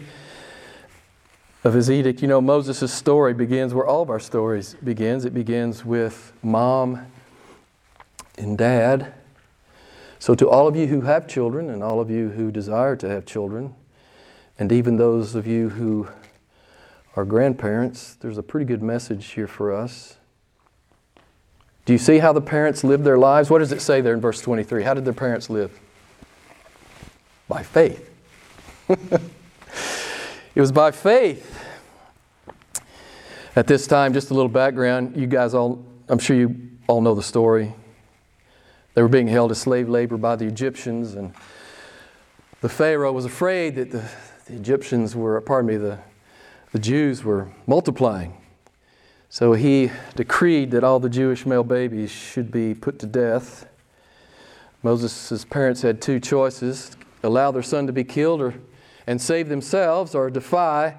of 1.65 1.73
his 1.73 1.91
edict. 1.91 2.21
You 2.21 2.29
know, 2.29 2.39
Moses' 2.39 2.91
story 2.91 3.33
begins 3.33 3.73
where 3.73 3.85
all 3.85 4.01
of 4.01 4.09
our 4.09 4.19
stories 4.19 4.75
begins. 4.81 5.25
It 5.25 5.33
begins 5.33 5.83
with 5.83 6.31
mom 6.41 7.05
and 8.37 8.57
dad. 8.57 9.13
So 10.19 10.35
to 10.35 10.49
all 10.49 10.67
of 10.67 10.75
you 10.75 10.87
who 10.87 11.01
have 11.01 11.27
children 11.27 11.69
and 11.69 11.83
all 11.83 11.99
of 11.99 12.09
you 12.09 12.29
who 12.29 12.49
desire 12.49 12.95
to 12.95 13.09
have 13.09 13.25
children, 13.25 13.75
and 14.57 14.71
even 14.71 14.95
those 14.95 15.35
of 15.35 15.45
you 15.45 15.69
who 15.69 16.07
are 17.17 17.25
grandparents, 17.25 18.15
there's 18.15 18.37
a 18.37 18.43
pretty 18.43 18.65
good 18.65 18.81
message 18.81 19.25
here 19.31 19.47
for 19.47 19.73
us. 19.73 20.15
Do 21.85 21.91
you 21.91 21.99
see 21.99 22.19
how 22.19 22.31
the 22.31 22.41
parents 22.41 22.85
lived 22.85 23.03
their 23.03 23.17
lives? 23.17 23.49
What 23.49 23.59
does 23.59 23.73
it 23.73 23.81
say 23.81 23.99
there 23.99 24.13
in 24.13 24.21
verse 24.21 24.39
23? 24.39 24.83
How 24.83 24.93
did 24.93 25.03
their 25.03 25.13
parents 25.13 25.49
live? 25.49 25.77
By 27.49 27.61
faith. 27.61 28.14
It 28.87 29.21
was 30.55 30.71
by 30.71 30.91
faith. 30.91 31.63
At 33.55 33.67
this 33.67 33.87
time, 33.87 34.13
just 34.13 34.29
a 34.31 34.33
little 34.33 34.49
background. 34.49 35.15
You 35.15 35.27
guys 35.27 35.53
all, 35.53 35.83
I'm 36.07 36.19
sure 36.19 36.35
you 36.35 36.69
all 36.87 37.01
know 37.01 37.15
the 37.15 37.23
story. 37.23 37.73
They 38.93 39.01
were 39.01 39.07
being 39.07 39.27
held 39.27 39.51
as 39.51 39.59
slave 39.59 39.89
labor 39.89 40.17
by 40.17 40.35
the 40.35 40.45
Egyptians, 40.45 41.15
and 41.15 41.33
the 42.61 42.69
Pharaoh 42.69 43.11
was 43.11 43.25
afraid 43.25 43.75
that 43.75 43.91
the, 43.91 44.03
the 44.45 44.53
Egyptians 44.53 45.15
were, 45.15 45.39
pardon 45.41 45.67
me, 45.67 45.77
the, 45.77 45.99
the 46.71 46.79
Jews 46.79 47.23
were 47.23 47.49
multiplying. 47.65 48.37
So 49.29 49.53
he 49.53 49.91
decreed 50.15 50.71
that 50.71 50.83
all 50.83 50.99
the 50.99 51.09
Jewish 51.09 51.45
male 51.45 51.63
babies 51.63 52.11
should 52.11 52.51
be 52.51 52.73
put 52.73 52.99
to 52.99 53.05
death. 53.07 53.67
Moses' 54.83 55.43
parents 55.45 55.81
had 55.81 56.01
two 56.01 56.19
choices 56.19 56.95
allow 57.25 57.51
their 57.51 57.63
son 57.63 57.87
to 57.87 57.93
be 57.93 58.03
killed 58.03 58.41
or, 58.41 58.53
and 59.07 59.21
save 59.21 59.49
themselves, 59.49 60.15
or 60.15 60.29
defy 60.29 60.95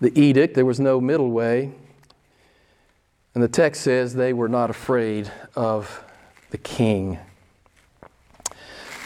the 0.00 0.18
edict. 0.18 0.54
There 0.54 0.66
was 0.66 0.80
no 0.80 1.00
middle 1.00 1.30
way. 1.30 1.72
And 3.34 3.42
the 3.42 3.48
text 3.48 3.82
says 3.82 4.14
they 4.14 4.32
were 4.32 4.48
not 4.48 4.70
afraid 4.70 5.30
of 5.56 6.04
the 6.50 6.58
king. 6.58 7.18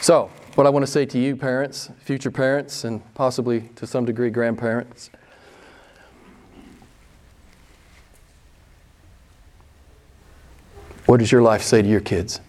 So, 0.01 0.31
what 0.57 0.67
I 0.67 0.71
want 0.71 0.85
to 0.85 0.91
say 0.91 1.05
to 1.07 1.19
you, 1.19 1.37
parents, 1.37 1.91
future 2.01 2.31
parents, 2.31 2.85
and 2.85 3.03
possibly 3.15 3.69
to 3.77 3.87
some 3.87 4.05
degree 4.05 4.31
grandparents, 4.31 5.11
what 11.05 11.21
does 11.21 11.31
your 11.31 11.43
life 11.43 11.63
say 11.63 11.83
to 11.83 11.89
your 11.89 12.01
kids? 12.01 12.41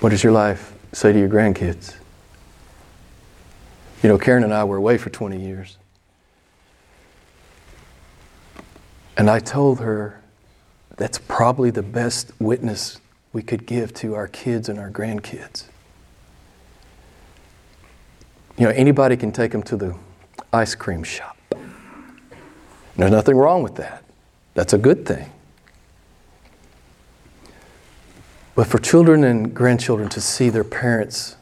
What 0.00 0.10
does 0.10 0.22
your 0.22 0.32
life 0.32 0.72
say 0.92 1.12
to 1.12 1.18
your 1.18 1.28
grandkids? 1.28 1.94
You 4.02 4.08
know, 4.08 4.18
Karen 4.18 4.44
and 4.44 4.54
I 4.54 4.64
were 4.64 4.76
away 4.76 4.96
for 4.96 5.10
20 5.10 5.40
years. 5.40 5.76
And 9.16 9.28
I 9.28 9.40
told 9.40 9.80
her 9.80 10.22
that's 10.96 11.18
probably 11.18 11.70
the 11.70 11.82
best 11.82 12.30
witness 12.38 13.00
we 13.32 13.42
could 13.42 13.66
give 13.66 13.92
to 13.94 14.14
our 14.14 14.28
kids 14.28 14.68
and 14.68 14.78
our 14.78 14.90
grandkids. 14.90 15.64
You 18.56 18.64
know, 18.64 18.70
anybody 18.70 19.16
can 19.16 19.32
take 19.32 19.52
them 19.52 19.62
to 19.64 19.76
the 19.76 19.96
ice 20.52 20.74
cream 20.74 21.02
shop. 21.02 21.36
There's 22.96 23.10
nothing 23.10 23.36
wrong 23.36 23.62
with 23.62 23.76
that. 23.76 24.04
That's 24.54 24.72
a 24.72 24.78
good 24.78 25.06
thing. 25.06 25.30
But 28.54 28.66
for 28.66 28.78
children 28.78 29.22
and 29.22 29.54
grandchildren 29.54 30.08
to 30.10 30.20
see 30.20 30.50
their 30.50 30.64
parents 30.64 31.36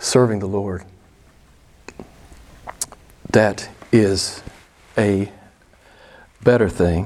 serving 0.00 0.40
the 0.40 0.48
Lord, 0.48 0.84
that 3.36 3.68
is 3.92 4.42
a 4.96 5.30
better 6.42 6.70
thing. 6.70 7.04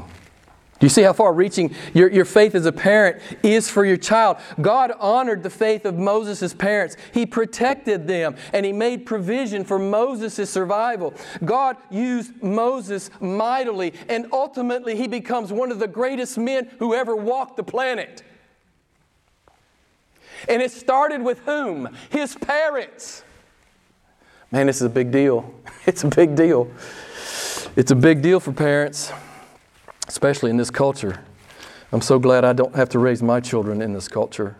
Do 0.79 0.87
you 0.87 0.89
see 0.89 1.03
how 1.03 1.13
far 1.13 1.33
reaching 1.33 1.75
your, 1.93 2.09
your 2.09 2.25
faith 2.25 2.55
as 2.55 2.67
a 2.67 2.73
parent 2.73 3.21
is 3.43 3.69
for 3.69 3.85
your 3.85 3.97
child? 3.97 4.37
God 4.61 4.93
honored 5.01 5.43
the 5.43 5.51
faith 5.51 5.85
of 5.85 5.99
Moses' 5.99 6.55
parents. 6.55 6.97
He 7.13 7.27
protected 7.27 8.07
them 8.07 8.37
and 8.53 8.65
He 8.65 8.73
made 8.73 9.07
provision 9.07 9.65
for 9.65 9.77
Moses' 9.77 10.49
survival. 10.49 11.15
God 11.45 11.77
used 11.91 12.41
Moses 12.41 13.11
mightily 13.21 13.93
and 14.09 14.29
ultimately 14.33 14.95
he 14.95 15.09
becomes 15.09 15.53
one 15.53 15.73
of 15.73 15.81
the 15.81 15.89
greatest 15.89 16.39
men 16.39 16.71
who 16.79 16.95
ever 16.95 17.17
walked 17.17 17.57
the 17.57 17.65
planet. 17.65 18.23
And 20.49 20.63
it 20.63 20.71
started 20.71 21.23
with 21.23 21.41
whom? 21.41 21.89
His 22.09 22.37
parents. 22.37 23.25
Man, 24.53 24.67
this 24.67 24.77
is 24.77 24.83
a 24.83 24.91
big 24.91 25.11
deal. 25.11 25.55
It's 25.87 26.05
a 26.05 26.09
big 26.09 26.37
deal. 26.37 26.71
It's 27.75 27.91
a 27.91 27.97
big 27.97 28.21
deal 28.21 28.39
for 28.39 28.53
parents, 28.53 29.11
especially 30.07 30.51
in 30.51 30.59
this 30.59 30.71
culture. 30.71 31.25
I'm 31.91 32.03
so 32.03 32.19
glad 32.19 32.45
I 32.45 32.53
don't 32.53 32.75
have 32.75 32.91
to 32.91 32.99
raise 32.99 33.23
my 33.23 33.41
children 33.41 33.81
in 33.81 33.95
this 33.95 34.07
culture. 34.07 34.57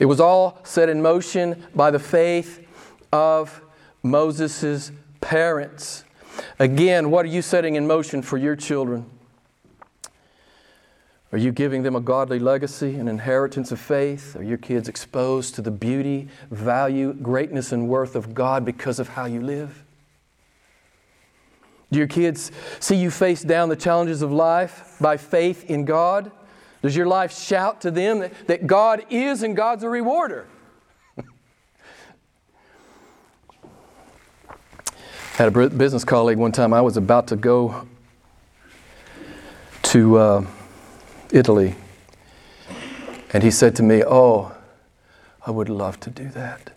It 0.00 0.06
was 0.06 0.20
all 0.20 0.58
set 0.64 0.88
in 0.88 1.00
motion 1.00 1.64
by 1.72 1.92
the 1.92 2.00
faith 2.00 2.66
of 3.12 3.62
Moses' 4.02 4.90
parents. 5.20 6.04
Again, 6.58 7.10
what 7.10 7.24
are 7.24 7.28
you 7.28 7.42
setting 7.42 7.76
in 7.76 7.86
motion 7.86 8.22
for 8.22 8.38
your 8.38 8.56
children? 8.56 9.06
Are 11.32 11.38
you 11.38 11.50
giving 11.50 11.82
them 11.82 11.96
a 11.96 12.00
godly 12.00 12.38
legacy, 12.38 12.94
an 12.94 13.08
inheritance 13.08 13.72
of 13.72 13.80
faith? 13.80 14.36
Are 14.36 14.44
your 14.44 14.58
kids 14.58 14.88
exposed 14.88 15.56
to 15.56 15.62
the 15.62 15.72
beauty, 15.72 16.28
value, 16.50 17.12
greatness, 17.14 17.72
and 17.72 17.88
worth 17.88 18.14
of 18.14 18.32
God 18.32 18.64
because 18.64 19.00
of 19.00 19.08
how 19.08 19.24
you 19.24 19.40
live? 19.40 19.82
Do 21.90 21.98
your 21.98 22.06
kids 22.06 22.52
see 22.78 22.94
you 22.96 23.10
face 23.10 23.42
down 23.42 23.68
the 23.68 23.76
challenges 23.76 24.22
of 24.22 24.30
life 24.30 24.96
by 25.00 25.16
faith 25.16 25.68
in 25.68 25.84
God? 25.84 26.30
Does 26.82 26.94
your 26.94 27.06
life 27.06 27.36
shout 27.36 27.80
to 27.80 27.90
them 27.90 28.20
that, 28.20 28.32
that 28.46 28.68
God 28.68 29.04
is 29.10 29.42
and 29.42 29.56
God's 29.56 29.82
a 29.82 29.88
rewarder? 29.88 30.46
Had 35.34 35.56
a 35.56 35.70
business 35.70 36.04
colleague 36.04 36.38
one 36.38 36.52
time, 36.52 36.72
I 36.72 36.82
was 36.82 36.96
about 36.96 37.26
to 37.28 37.36
go 37.36 37.88
to. 39.82 40.18
Uh, 40.18 40.46
Italy. 41.30 41.74
And 43.32 43.42
he 43.42 43.50
said 43.50 43.74
to 43.76 43.82
me, 43.82 44.02
Oh, 44.04 44.52
I 45.46 45.50
would 45.50 45.68
love 45.68 46.00
to 46.00 46.10
do 46.10 46.28
that. 46.30 46.72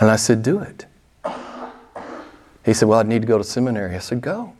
And 0.00 0.10
I 0.10 0.16
said, 0.16 0.42
Do 0.42 0.60
it. 0.60 0.86
He 2.64 2.74
said, 2.74 2.88
Well, 2.88 2.98
I 2.98 3.02
need 3.02 3.22
to 3.22 3.28
go 3.28 3.38
to 3.38 3.44
seminary. 3.44 3.94
I 3.94 4.00
said, 4.00 4.20
Go. 4.20 4.52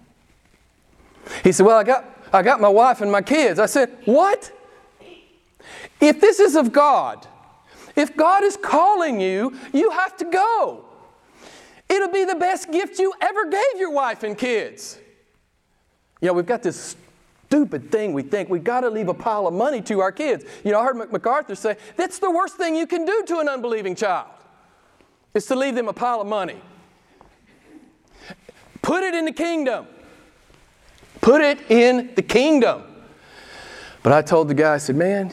He 1.42 1.52
said, 1.52 1.66
Well, 1.66 1.78
I 1.78 1.84
got, 1.84 2.04
I 2.32 2.42
got 2.42 2.60
my 2.60 2.68
wife 2.68 3.00
and 3.00 3.10
my 3.10 3.22
kids. 3.22 3.58
I 3.58 3.66
said, 3.66 3.96
What? 4.04 4.50
If 6.00 6.20
this 6.20 6.40
is 6.40 6.54
of 6.54 6.72
God, 6.72 7.26
if 7.96 8.16
God 8.16 8.42
is 8.42 8.56
calling 8.56 9.20
you, 9.20 9.56
you 9.72 9.90
have 9.90 10.16
to 10.18 10.24
go. 10.24 10.84
It'll 11.88 12.08
be 12.08 12.24
the 12.24 12.34
best 12.34 12.70
gift 12.70 12.98
you 12.98 13.12
ever 13.20 13.48
gave 13.50 13.78
your 13.78 13.90
wife 13.90 14.22
and 14.22 14.36
kids. 14.36 14.98
Know, 16.20 16.32
we've 16.32 16.46
got 16.46 16.62
this 16.62 16.96
stupid 17.54 17.88
thing 17.92 18.12
we 18.12 18.22
think 18.22 18.48
We've 18.48 18.64
got 18.64 18.80
to 18.80 18.90
leave 18.90 19.08
a 19.08 19.14
pile 19.14 19.46
of 19.46 19.54
money 19.54 19.80
to 19.82 20.00
our 20.00 20.10
kids. 20.10 20.44
You 20.64 20.72
know, 20.72 20.80
I 20.80 20.84
heard 20.84 20.96
MacArthur 21.12 21.54
say 21.54 21.76
that's 21.96 22.18
the 22.18 22.30
worst 22.30 22.56
thing 22.56 22.74
you 22.74 22.86
can 22.86 23.04
do 23.04 23.22
to 23.28 23.38
an 23.38 23.48
unbelieving 23.48 23.94
child 23.94 24.28
is 25.34 25.46
to 25.46 25.54
leave 25.54 25.76
them 25.76 25.86
a 25.86 25.92
pile 25.92 26.20
of 26.20 26.26
money. 26.26 26.60
Put 28.82 29.04
it 29.04 29.14
in 29.14 29.24
the 29.24 29.32
kingdom. 29.32 29.86
Put 31.20 31.42
it 31.42 31.70
in 31.70 32.10
the 32.16 32.22
kingdom. 32.22 32.82
But 34.02 34.12
I 34.12 34.20
told 34.22 34.48
the 34.48 34.54
guy, 34.54 34.74
I 34.74 34.78
said, 34.78 34.96
man, 34.96 35.32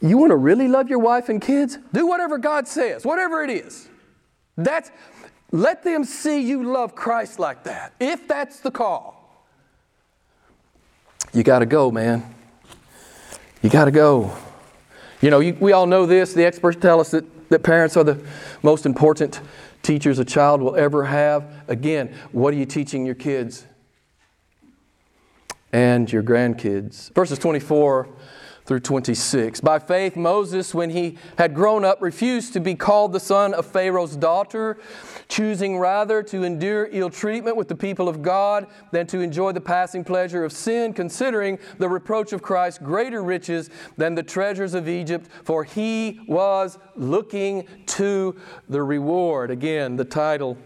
you 0.00 0.16
want 0.16 0.30
to 0.30 0.36
really 0.36 0.68
love 0.68 0.88
your 0.88 1.00
wife 1.00 1.28
and 1.28 1.42
kids? 1.42 1.76
Do 1.92 2.06
whatever 2.06 2.38
God 2.38 2.68
says, 2.68 3.04
whatever 3.04 3.42
it 3.42 3.50
is. 3.50 3.88
That's 4.56 4.92
let 5.50 5.82
them 5.82 6.04
see 6.04 6.40
you 6.40 6.62
love 6.62 6.94
Christ 6.94 7.40
like 7.40 7.64
that, 7.64 7.94
if 7.98 8.28
that's 8.28 8.60
the 8.60 8.70
call. 8.70 9.19
You 11.32 11.42
got 11.42 11.60
to 11.60 11.66
go, 11.66 11.90
man. 11.90 12.34
You 13.62 13.70
got 13.70 13.84
to 13.84 13.90
go. 13.90 14.36
You 15.20 15.30
know, 15.30 15.40
you, 15.40 15.56
we 15.60 15.72
all 15.72 15.86
know 15.86 16.06
this. 16.06 16.32
The 16.32 16.44
experts 16.44 16.78
tell 16.80 17.00
us 17.00 17.10
that, 17.10 17.50
that 17.50 17.62
parents 17.62 17.96
are 17.96 18.04
the 18.04 18.24
most 18.62 18.86
important 18.86 19.40
teachers 19.82 20.18
a 20.18 20.24
child 20.24 20.60
will 20.60 20.76
ever 20.76 21.04
have. 21.04 21.44
Again, 21.68 22.14
what 22.32 22.54
are 22.54 22.56
you 22.56 22.66
teaching 22.66 23.06
your 23.06 23.14
kids? 23.14 23.66
and 25.72 26.10
your 26.10 26.22
grandkids. 26.22 27.12
Verses 27.14 27.38
24 27.38 28.08
through 28.70 28.78
26. 28.78 29.60
By 29.62 29.80
faith, 29.80 30.14
Moses, 30.14 30.72
when 30.72 30.90
he 30.90 31.18
had 31.36 31.56
grown 31.56 31.84
up, 31.84 32.00
refused 32.00 32.52
to 32.52 32.60
be 32.60 32.76
called 32.76 33.12
the 33.12 33.18
son 33.18 33.52
of 33.52 33.66
Pharaoh's 33.66 34.14
daughter, 34.14 34.78
choosing 35.26 35.76
rather 35.76 36.22
to 36.22 36.44
endure 36.44 36.88
ill 36.92 37.10
treatment 37.10 37.56
with 37.56 37.66
the 37.66 37.74
people 37.74 38.08
of 38.08 38.22
God 38.22 38.68
than 38.92 39.08
to 39.08 39.18
enjoy 39.18 39.50
the 39.50 39.60
passing 39.60 40.04
pleasure 40.04 40.44
of 40.44 40.52
sin, 40.52 40.92
considering 40.92 41.58
the 41.78 41.88
reproach 41.88 42.32
of 42.32 42.42
Christ 42.42 42.80
greater 42.84 43.24
riches 43.24 43.70
than 43.96 44.14
the 44.14 44.22
treasures 44.22 44.74
of 44.74 44.88
Egypt, 44.88 45.28
for 45.42 45.64
he 45.64 46.20
was 46.28 46.78
looking 46.94 47.66
to 47.86 48.36
the 48.68 48.84
reward. 48.84 49.50
Again, 49.50 49.96
the 49.96 50.04
title 50.04 50.56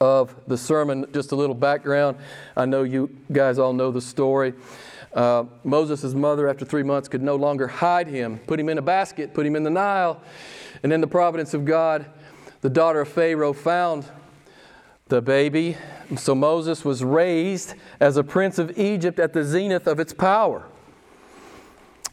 of 0.00 0.34
the 0.48 0.58
sermon, 0.58 1.06
just 1.12 1.30
a 1.30 1.36
little 1.36 1.54
background. 1.54 2.16
I 2.56 2.64
know 2.64 2.82
you 2.82 3.16
guys 3.30 3.60
all 3.60 3.72
know 3.72 3.92
the 3.92 4.00
story. 4.00 4.54
Uh, 5.14 5.44
Moses' 5.62 6.14
mother, 6.14 6.48
after 6.48 6.64
three 6.64 6.82
months, 6.82 7.08
could 7.08 7.22
no 7.22 7.36
longer 7.36 7.66
hide 7.68 8.08
him, 8.08 8.38
put 8.46 8.58
him 8.58 8.68
in 8.68 8.78
a 8.78 8.82
basket, 8.82 9.34
put 9.34 9.44
him 9.44 9.56
in 9.56 9.62
the 9.62 9.70
Nile. 9.70 10.22
And 10.82 10.92
in 10.92 11.00
the 11.00 11.06
providence 11.06 11.54
of 11.54 11.64
God, 11.64 12.06
the 12.62 12.70
daughter 12.70 13.02
of 13.02 13.08
Pharaoh 13.08 13.52
found 13.52 14.06
the 15.08 15.20
baby. 15.20 15.76
So 16.16 16.34
Moses 16.34 16.84
was 16.84 17.04
raised 17.04 17.74
as 18.00 18.16
a 18.16 18.24
prince 18.24 18.58
of 18.58 18.78
Egypt 18.78 19.18
at 19.18 19.32
the 19.32 19.44
zenith 19.44 19.86
of 19.86 20.00
its 20.00 20.14
power. 20.14 20.66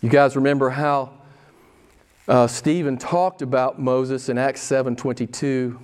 You 0.01 0.09
guys 0.09 0.35
remember 0.35 0.69
how 0.69 1.13
uh, 2.27 2.47
Stephen 2.47 2.97
talked 2.97 3.41
about 3.41 3.79
Moses 3.79 4.29
in 4.29 4.37
Acts 4.37 4.61
7:22. 4.61 5.79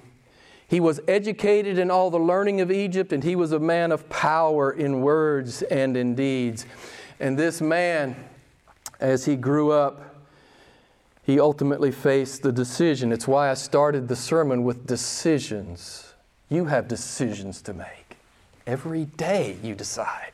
He 0.68 0.80
was 0.80 1.00
educated 1.08 1.78
in 1.78 1.92
all 1.92 2.10
the 2.10 2.20
learning 2.20 2.60
of 2.62 2.72
Egypt, 2.72 3.14
and 3.14 3.24
he 3.24 3.36
was 3.36 3.52
a 3.52 3.60
man 3.60 3.92
of 3.92 4.10
power 4.10 4.72
in 4.72 5.02
words 5.02 5.62
and 5.64 5.96
in 5.96 6.16
deeds. 6.16 6.66
And 7.20 7.38
this 7.38 7.62
man, 7.62 8.16
as 9.00 9.26
he 9.26 9.36
grew 9.36 9.72
up, 9.72 10.16
he 11.24 11.40
ultimately 11.40 11.92
faced 11.92 12.44
the 12.44 12.52
decision. 12.52 13.12
It's 13.12 13.28
why 13.28 13.50
I 13.50 13.56
started 13.56 14.08
the 14.08 14.16
sermon 14.16 14.64
with 14.64 14.86
decisions. 14.86 16.14
You 16.50 16.66
have 16.66 16.88
decisions 16.88 17.62
to 17.64 17.74
make. 17.74 18.18
Every 18.68 19.06
day 19.06 19.58
you 19.64 19.76
decide. 19.76 20.34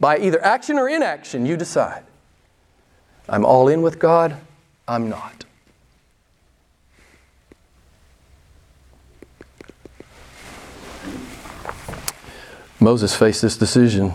By 0.00 0.18
either 0.18 0.44
action 0.44 0.78
or 0.78 0.88
inaction, 0.88 1.46
you 1.46 1.56
decide. 1.56 2.02
I'm 3.28 3.44
all 3.44 3.68
in 3.68 3.82
with 3.82 4.00
God, 4.00 4.36
I'm 4.88 5.08
not. 5.08 5.44
Moses 12.80 13.14
faced 13.14 13.42
this 13.42 13.56
decision 13.56 14.12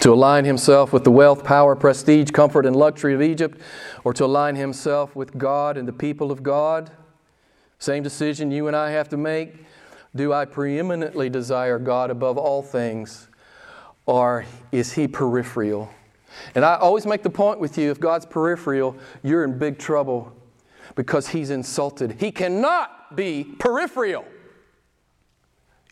to 0.00 0.12
align 0.12 0.44
himself 0.44 0.92
with 0.92 1.04
the 1.04 1.10
wealth, 1.10 1.44
power, 1.44 1.74
prestige, 1.74 2.30
comfort, 2.30 2.64
and 2.64 2.76
luxury 2.76 3.14
of 3.14 3.22
Egypt, 3.22 3.60
or 4.04 4.12
to 4.12 4.24
align 4.24 4.56
himself 4.56 5.16
with 5.16 5.36
God 5.36 5.76
and 5.76 5.88
the 5.88 5.92
people 5.92 6.30
of 6.30 6.42
God. 6.42 6.90
Same 7.78 8.02
decision 8.02 8.50
you 8.50 8.66
and 8.66 8.76
I 8.76 8.90
have 8.90 9.08
to 9.10 9.16
make. 9.16 9.64
Do 10.14 10.32
I 10.32 10.44
preeminently 10.44 11.28
desire 11.28 11.78
God 11.78 12.10
above 12.10 12.38
all 12.38 12.62
things, 12.62 13.28
or 14.06 14.46
is 14.72 14.92
He 14.92 15.06
peripheral? 15.06 15.90
And 16.54 16.64
I 16.64 16.76
always 16.76 17.06
make 17.06 17.22
the 17.22 17.30
point 17.30 17.60
with 17.60 17.76
you 17.76 17.90
if 17.90 18.00
God's 18.00 18.26
peripheral, 18.26 18.96
you're 19.22 19.44
in 19.44 19.58
big 19.58 19.78
trouble 19.78 20.32
because 20.94 21.28
He's 21.28 21.50
insulted. 21.50 22.16
He 22.18 22.30
cannot 22.30 23.16
be 23.16 23.44
peripheral, 23.44 24.24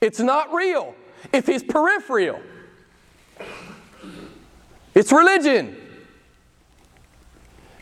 it's 0.01 0.21
not 0.21 0.53
real 0.53 0.95
if 1.33 1.47
He's 1.47 1.63
peripheral. 1.63 2.41
It's 4.97 5.13
religion. 5.13 5.77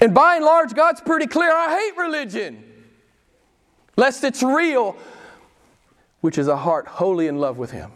And 0.01 0.13
by 0.13 0.35
and 0.35 0.45
large, 0.45 0.75
God's 0.75 1.01
pretty 1.01 1.29
clear 1.29 1.55
I 1.55 1.79
hate 1.79 1.97
religion, 1.97 2.65
lest 3.97 4.25
it's 4.25 4.43
real, 4.43 4.97
which 6.23 6.39
is 6.39 6.49
a 6.49 6.57
heart 6.57 6.89
wholly 6.89 7.29
in 7.29 7.39
love 7.39 7.57
with 7.57 7.71
Him. 7.71 7.93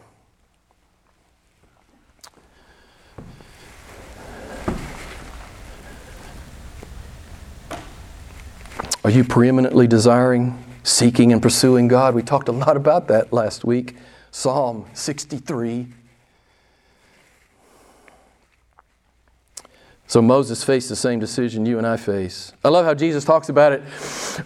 Are 9.03 9.11
you 9.11 9.25
preeminently 9.25 9.89
desiring, 9.89 10.65
seeking, 10.85 11.33
and 11.33 11.43
pursuing 11.43 11.89
God? 11.89 12.15
We 12.15 12.23
talked 12.23 12.49
a 12.49 12.53
lot 12.53 12.77
about 12.77 13.09
that 13.09 13.33
last 13.33 13.65
week. 13.65 13.97
Psalm 14.31 14.87
63. 14.93 15.89
So 20.09 20.23
Moses 20.23 20.65
faced 20.65 20.89
the 20.89 20.97
same 20.97 21.21
decision 21.21 21.67
you 21.67 21.77
and 21.77 21.87
I 21.87 21.99
face. 21.99 22.55
I 22.65 22.71
love 22.71 22.87
how 22.87 22.95
Jesus 22.95 23.25
talks 23.25 23.51
about 23.51 23.75
it 23.75 23.83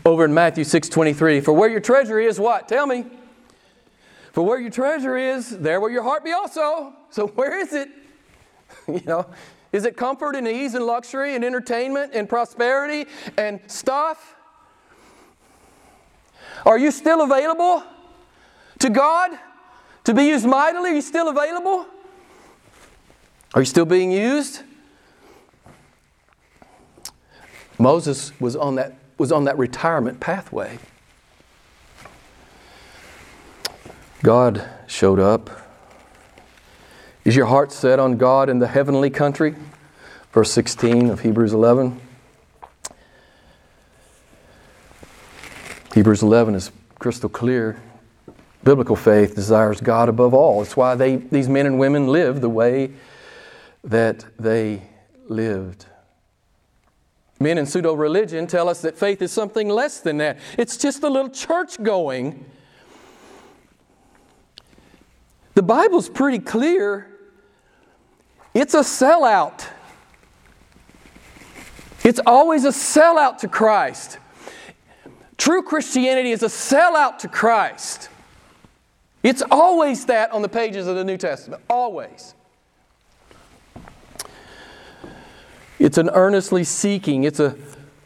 over 0.05 0.25
in 0.25 0.35
Matthew 0.35 0.65
6:23. 0.65 1.41
For 1.41 1.53
where 1.53 1.71
your 1.71 1.79
treasure 1.79 2.19
is, 2.19 2.41
what? 2.41 2.67
Tell 2.67 2.85
me. 2.85 3.07
For 4.33 4.45
where 4.45 4.59
your 4.59 4.73
treasure 4.73 5.17
is, 5.17 5.51
there 5.51 5.81
will 5.81 5.91
your 5.91 6.03
heart 6.03 6.25
be 6.25 6.33
also. 6.33 6.93
So 7.11 7.27
where 7.37 7.57
is 7.57 7.73
it? 7.73 7.89
you 8.89 9.03
know, 9.07 9.27
is 9.71 9.85
it 9.85 9.97
comfort 9.97 10.35
and 10.35 10.49
ease 10.49 10.75
and 10.75 10.85
luxury 10.85 11.37
and 11.37 11.45
entertainment 11.45 12.13
and 12.13 12.29
prosperity 12.29 13.09
and 13.39 13.61
stuff? 13.69 14.35
Are 16.67 16.77
you 16.77 16.91
still 16.91 17.23
available 17.23 17.85
to 18.81 18.91
God 18.91 19.31
to 20.03 20.13
be 20.13 20.25
used 20.25 20.45
mightily? 20.45 20.91
Are 20.91 20.95
you 20.95 21.03
still 21.03 21.29
available? 21.29 21.87
Are 23.55 23.61
you 23.61 23.67
still 23.67 23.85
being 23.85 24.11
used? 24.11 24.63
Moses 27.83 28.33
was 28.41 28.55
on 28.55 28.77
that, 28.77 28.95
was 29.19 29.33
on 29.33 29.45
that 29.45 29.59
retirement 29.59 30.21
pathway. 30.21 30.79
God 34.23 34.65
showed 34.87 35.19
up. 35.19 35.51
Is 37.25 37.35
your 37.35 37.47
heart 37.47 37.73
set 37.73 37.99
on 37.99 38.17
God 38.19 38.49
in 38.49 38.61
the 38.61 38.69
heavenly 38.69 39.11
country? 39.11 39.57
Verse 40.33 40.53
16 40.53 41.11
of 41.11 41.21
Hebrews 41.21 41.53
11. 41.53 42.01
Hebrews 45.95 46.23
11 46.23 46.55
is 46.55 46.71
crystal 47.01 47.29
clear. 47.29 47.81
Biblical 48.63 48.95
faith 48.95 49.35
desires 49.35 49.81
God 49.81 50.09
above 50.09 50.35
all. 50.35 50.63
It's 50.63 50.77
why 50.77 50.95
they, 50.95 51.17
these 51.17 51.49
men 51.49 51.67
and 51.67 51.81
women 51.81 52.07
live 52.07 52.41
the 52.41 52.49
way 52.49 52.93
that 53.83 54.25
they 54.39 54.83
lived. 55.27 55.87
Men 57.43 57.59
in 57.59 57.67
pseudo 57.67 57.95
religion 57.95 58.47
tell 58.47 58.69
us 58.69 58.83
that 58.83 58.97
faith 58.97 59.21
is 59.21 59.33
something 59.33 59.69
less 59.69 60.01
than 60.01 60.19
that. 60.19 60.39
It's 60.57 60.77
just 60.77 61.03
a 61.03 61.09
little 61.09 61.31
church 61.31 61.83
going. 61.83 62.45
The 65.55 65.63
Bible's 65.63 66.09
pretty 66.09 66.39
clear. 66.39 67.09
It's 68.55 68.75
a 68.75 68.81
sellout. 68.81 69.67
It's 72.05 72.21
always 72.27 72.65
a 72.65 72.69
sellout 72.69 73.39
to 73.39 73.49
Christ. 73.49 74.19
True 75.37 75.63
Christianity 75.63 76.31
is 76.31 76.43
a 76.43 76.47
sellout 76.47 77.19
to 77.19 77.29
Christ. 77.29 78.09
It's 79.23 79.43
always 79.51 80.07
that 80.07 80.31
on 80.33 80.43
the 80.43 80.49
pages 80.49 80.87
of 80.87 80.97
the 80.97 81.05
New 81.05 81.17
Testament. 81.17 81.63
Always. 81.69 82.35
It's 85.79 85.99
an 85.99 86.11
earnestly 86.11 86.65
seeking, 86.65 87.25
it's 87.25 87.41
a 87.41 87.57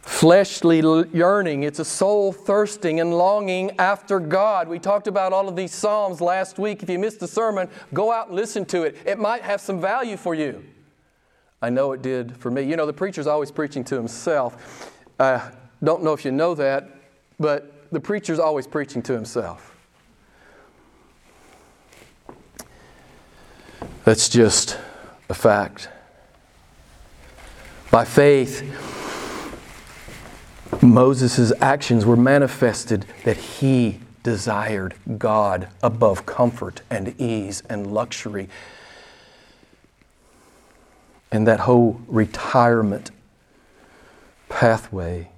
fleshly 0.00 0.79
yearning, 1.12 1.64
it's 1.64 1.79
a 1.79 1.85
soul 1.85 2.33
thirsting 2.33 3.00
and 3.00 3.12
longing 3.12 3.72
after 3.79 4.20
God. 4.20 4.68
We 4.68 4.79
talked 4.79 5.09
about 5.09 5.33
all 5.33 5.48
of 5.48 5.57
these 5.57 5.74
Psalms 5.74 6.20
last 6.20 6.59
week. 6.59 6.83
If 6.83 6.88
you 6.88 6.98
missed 6.98 7.20
the 7.20 7.29
sermon, 7.29 7.68
go 7.92 8.12
out 8.12 8.29
and 8.29 8.37
listen 8.37 8.64
to 8.66 8.85
it. 8.85 8.96
It 9.05 9.18
might 9.18 9.42
have 9.42 9.61
some 9.61 9.81
value 9.81 10.16
for 10.16 10.35
you. 10.35 10.64
I 11.61 11.70
know 11.70 11.92
it 11.92 12.02
did 12.02 12.37
for 12.37 12.50
me. 12.50 12.62
You 12.62 12.76
know, 12.76 12.87
the 12.87 12.92
preacher's 12.92 13.26
always 13.26 13.50
preaching 13.50 13.83
to 13.85 13.96
himself. 13.96 14.92
I 15.18 15.50
don't 15.83 16.02
know 16.02 16.12
if 16.12 16.24
you 16.24 16.31
know 16.31 16.55
that, 16.55 16.88
but 17.40 17.90
the 17.90 18.00
preacher's 18.00 18.38
always 18.38 18.66
preaching 18.66 19.02
to 19.02 19.12
himself. 19.12 19.74
That's 24.05 24.29
just 24.29 24.79
a 25.29 25.35
fact. 25.35 25.88
By 27.96 28.04
faith, 28.04 28.62
Moses' 30.82 31.50
actions 31.62 32.04
were 32.04 32.14
manifested 32.14 33.06
that 33.24 33.38
he 33.38 34.00
desired 34.22 34.94
God 35.16 35.68
above 35.82 36.26
comfort 36.26 36.82
and 36.90 37.18
ease 37.18 37.62
and 37.70 37.94
luxury. 37.94 38.50
And 41.32 41.46
that 41.46 41.61
whole 41.61 42.02
retirement 42.06 43.12
pathway, 44.50 45.30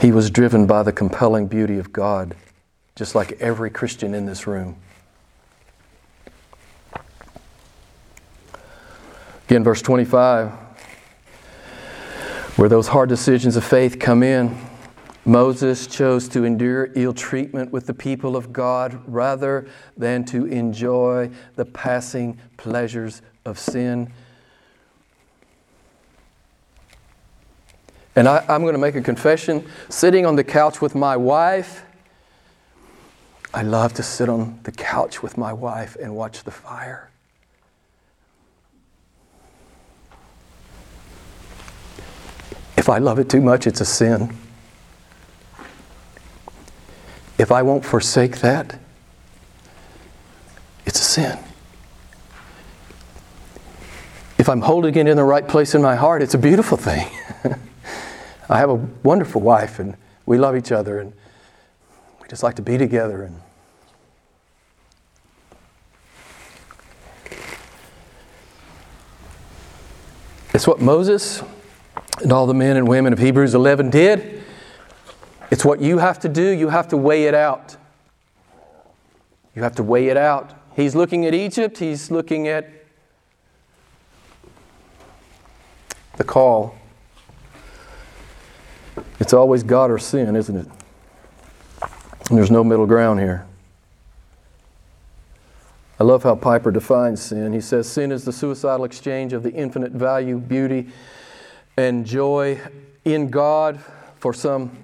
he 0.00 0.12
was 0.12 0.30
driven 0.30 0.68
by 0.68 0.84
the 0.84 0.92
compelling 0.92 1.48
beauty 1.48 1.78
of 1.78 1.92
God, 1.92 2.36
just 2.94 3.16
like 3.16 3.32
every 3.40 3.70
Christian 3.70 4.14
in 4.14 4.24
this 4.24 4.46
room. 4.46 4.76
Again, 9.52 9.64
verse 9.64 9.82
25, 9.82 10.50
where 12.56 12.70
those 12.70 12.88
hard 12.88 13.10
decisions 13.10 13.54
of 13.54 13.62
faith 13.62 13.98
come 13.98 14.22
in. 14.22 14.56
Moses 15.26 15.86
chose 15.86 16.26
to 16.30 16.44
endure 16.44 16.88
ill 16.94 17.12
treatment 17.12 17.70
with 17.70 17.86
the 17.86 17.92
people 17.92 18.34
of 18.34 18.50
God 18.50 18.98
rather 19.06 19.68
than 19.94 20.24
to 20.24 20.46
enjoy 20.46 21.30
the 21.56 21.66
passing 21.66 22.38
pleasures 22.56 23.20
of 23.44 23.58
sin. 23.58 24.10
And 28.16 28.26
I, 28.26 28.42
am 28.48 28.62
going 28.62 28.72
to 28.72 28.80
make 28.80 28.94
a 28.94 29.02
confession. 29.02 29.66
Sitting 29.90 30.24
on 30.24 30.34
the 30.34 30.44
couch 30.44 30.80
with 30.80 30.94
my 30.94 31.14
wife, 31.14 31.84
I 33.52 33.60
love 33.60 33.92
to 33.92 34.02
sit 34.02 34.30
on 34.30 34.60
the 34.62 34.72
couch 34.72 35.22
with 35.22 35.36
my 35.36 35.52
wife 35.52 35.94
and 36.00 36.16
watch 36.16 36.42
the 36.44 36.50
fire. 36.50 37.10
If 42.82 42.88
I 42.88 42.98
love 42.98 43.20
it 43.20 43.28
too 43.28 43.40
much, 43.40 43.68
it's 43.68 43.80
a 43.80 43.84
sin. 43.84 44.36
If 47.38 47.52
I 47.52 47.62
won't 47.62 47.84
forsake 47.84 48.38
that, 48.38 48.76
it's 50.84 50.98
a 50.98 51.04
sin. 51.04 51.38
If 54.36 54.48
I'm 54.48 54.62
holding 54.62 54.96
it 54.96 55.06
in 55.06 55.16
the 55.16 55.22
right 55.22 55.46
place 55.46 55.76
in 55.76 55.80
my 55.80 55.94
heart, 55.94 56.22
it's 56.22 56.34
a 56.34 56.38
beautiful 56.38 56.76
thing. 56.76 57.08
I 58.48 58.58
have 58.58 58.70
a 58.70 58.84
wonderful 59.04 59.40
wife, 59.40 59.78
and 59.78 59.96
we 60.26 60.36
love 60.36 60.56
each 60.56 60.72
other, 60.72 60.98
and 60.98 61.12
we 62.20 62.26
just 62.26 62.42
like 62.42 62.56
to 62.56 62.62
be 62.62 62.78
together. 62.78 63.22
And 63.22 63.40
it's 70.52 70.66
what 70.66 70.80
Moses 70.80 71.44
and 72.20 72.32
all 72.32 72.46
the 72.46 72.54
men 72.54 72.76
and 72.76 72.86
women 72.86 73.12
of 73.12 73.18
Hebrews 73.18 73.54
11 73.54 73.90
did. 73.90 74.42
It's 75.50 75.64
what 75.64 75.80
you 75.80 75.98
have 75.98 76.18
to 76.20 76.28
do. 76.28 76.50
You 76.50 76.68
have 76.68 76.88
to 76.88 76.96
weigh 76.96 77.24
it 77.24 77.34
out. 77.34 77.76
You 79.54 79.62
have 79.62 79.74
to 79.76 79.82
weigh 79.82 80.08
it 80.08 80.16
out. 80.16 80.52
He's 80.74 80.94
looking 80.94 81.26
at 81.26 81.34
Egypt, 81.34 81.78
he's 81.78 82.10
looking 82.10 82.48
at 82.48 82.70
the 86.16 86.24
call. 86.24 86.74
It's 89.20 89.32
always 89.32 89.62
God 89.62 89.90
or 89.90 89.98
sin, 89.98 90.34
isn't 90.34 90.56
it? 90.56 90.66
And 92.28 92.38
there's 92.38 92.50
no 92.50 92.64
middle 92.64 92.86
ground 92.86 93.20
here. 93.20 93.46
I 96.00 96.04
love 96.04 96.22
how 96.22 96.34
Piper 96.34 96.70
defines 96.70 97.20
sin. 97.20 97.52
He 97.52 97.60
says 97.60 97.88
sin 97.88 98.10
is 98.10 98.24
the 98.24 98.32
suicidal 98.32 98.84
exchange 98.84 99.32
of 99.32 99.42
the 99.42 99.52
infinite 99.52 99.92
value, 99.92 100.38
beauty, 100.38 100.88
and 101.76 102.04
joy 102.06 102.60
in 103.04 103.30
God 103.30 103.80
for 104.16 104.32
some 104.32 104.76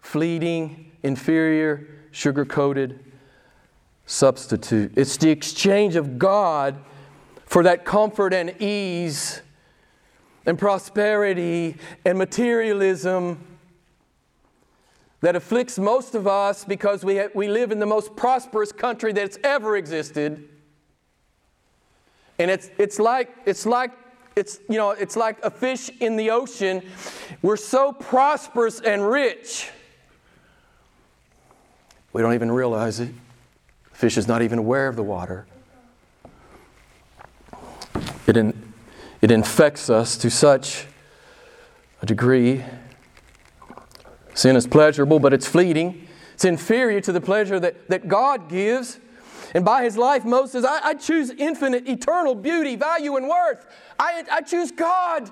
fleeting, 0.00 0.92
inferior, 1.02 1.86
sugar 2.10 2.44
coated 2.44 3.00
substitute. 4.06 4.92
It's 4.96 5.16
the 5.16 5.30
exchange 5.30 5.96
of 5.96 6.18
God 6.18 6.76
for 7.44 7.64
that 7.64 7.84
comfort 7.84 8.32
and 8.32 8.60
ease 8.60 9.42
and 10.46 10.58
prosperity 10.58 11.76
and 12.04 12.16
materialism 12.16 13.44
that 15.20 15.34
afflicts 15.34 15.78
most 15.78 16.14
of 16.14 16.26
us 16.26 16.64
because 16.64 17.04
we, 17.04 17.16
have, 17.16 17.34
we 17.34 17.48
live 17.48 17.72
in 17.72 17.80
the 17.80 17.86
most 17.86 18.14
prosperous 18.14 18.70
country 18.70 19.12
that's 19.12 19.38
ever 19.42 19.76
existed. 19.76 20.48
And 22.38 22.50
it's, 22.50 22.70
it's, 22.78 22.98
like, 22.98 23.34
it's 23.44 23.66
like 23.66 23.90
it's 24.36 24.60
you 24.68 24.76
know 24.76 24.90
it's 24.90 25.16
like 25.16 25.42
a 25.42 25.50
fish 25.50 25.90
in 25.98 26.16
the 26.16 26.30
ocean. 26.30 26.82
We're 27.40 27.56
so 27.56 27.90
prosperous 27.90 28.80
and 28.80 29.08
rich. 29.08 29.70
We 32.12 32.20
don't 32.20 32.34
even 32.34 32.52
realize 32.52 33.00
it. 33.00 33.08
The 33.92 33.96
fish 33.96 34.18
is 34.18 34.28
not 34.28 34.42
even 34.42 34.58
aware 34.58 34.88
of 34.88 34.96
the 34.96 35.02
water. 35.02 35.46
It, 38.26 38.36
in, 38.36 38.74
it 39.22 39.30
infects 39.30 39.88
us 39.88 40.18
to 40.18 40.30
such 40.30 40.86
a 42.02 42.06
degree. 42.06 42.62
Sin 44.34 44.54
is 44.54 44.66
pleasurable 44.66 45.18
but 45.18 45.32
it's 45.32 45.46
fleeting. 45.46 46.06
It's 46.34 46.44
inferior 46.44 47.00
to 47.00 47.12
the 47.12 47.22
pleasure 47.22 47.58
that, 47.58 47.88
that 47.88 48.08
god 48.08 48.50
gives 48.50 48.98
and 49.54 49.64
by 49.64 49.84
his 49.84 49.96
life, 49.96 50.24
Moses 50.24 50.64
I, 50.64 50.88
I 50.88 50.94
choose 50.94 51.30
infinite, 51.30 51.88
eternal 51.88 52.34
beauty, 52.34 52.76
value, 52.76 53.16
and 53.16 53.28
worth. 53.28 53.66
I, 53.98 54.24
I 54.30 54.40
choose 54.42 54.70
God. 54.70 55.30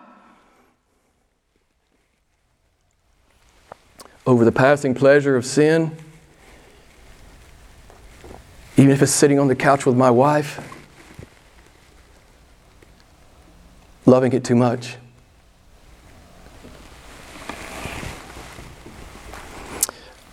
Over 4.26 4.44
the 4.44 4.52
passing 4.52 4.94
pleasure 4.94 5.36
of 5.36 5.44
sin, 5.44 5.96
even 8.76 8.90
if 8.90 9.02
it's 9.02 9.12
sitting 9.12 9.38
on 9.38 9.48
the 9.48 9.54
couch 9.54 9.84
with 9.84 9.96
my 9.96 10.10
wife, 10.10 10.60
loving 14.06 14.32
it 14.32 14.44
too 14.44 14.56
much. 14.56 14.96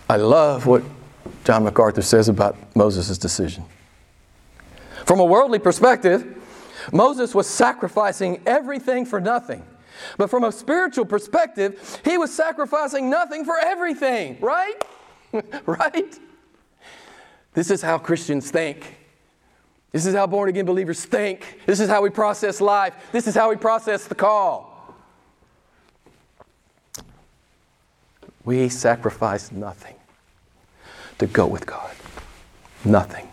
I 0.08 0.16
love 0.16 0.66
what 0.66 0.82
John 1.44 1.64
MacArthur 1.64 2.02
says 2.02 2.28
about 2.28 2.56
Moses' 2.76 3.18
decision. 3.18 3.64
From 5.04 5.18
a 5.18 5.24
worldly 5.24 5.58
perspective, 5.58 6.38
Moses 6.92 7.34
was 7.34 7.48
sacrificing 7.48 8.40
everything 8.46 9.04
for 9.04 9.20
nothing. 9.20 9.64
But 10.16 10.30
from 10.30 10.44
a 10.44 10.52
spiritual 10.52 11.04
perspective, 11.04 12.00
he 12.04 12.16
was 12.18 12.32
sacrificing 12.32 13.10
nothing 13.10 13.44
for 13.44 13.58
everything, 13.58 14.38
right? 14.40 14.74
right? 15.66 16.18
This 17.54 17.70
is 17.70 17.82
how 17.82 17.98
Christians 17.98 18.50
think. 18.50 18.98
This 19.90 20.06
is 20.06 20.14
how 20.14 20.26
born 20.26 20.48
again 20.48 20.64
believers 20.64 21.04
think. 21.04 21.60
This 21.66 21.78
is 21.78 21.88
how 21.88 22.02
we 22.02 22.10
process 22.10 22.60
life. 22.60 22.94
This 23.12 23.26
is 23.26 23.34
how 23.34 23.50
we 23.50 23.56
process 23.56 24.06
the 24.06 24.14
call. 24.14 24.70
We 28.44 28.68
sacrifice 28.68 29.52
nothing 29.52 29.94
to 31.22 31.32
go 31.32 31.46
with 31.46 31.66
God. 31.66 31.94
Nothing. 32.84 33.28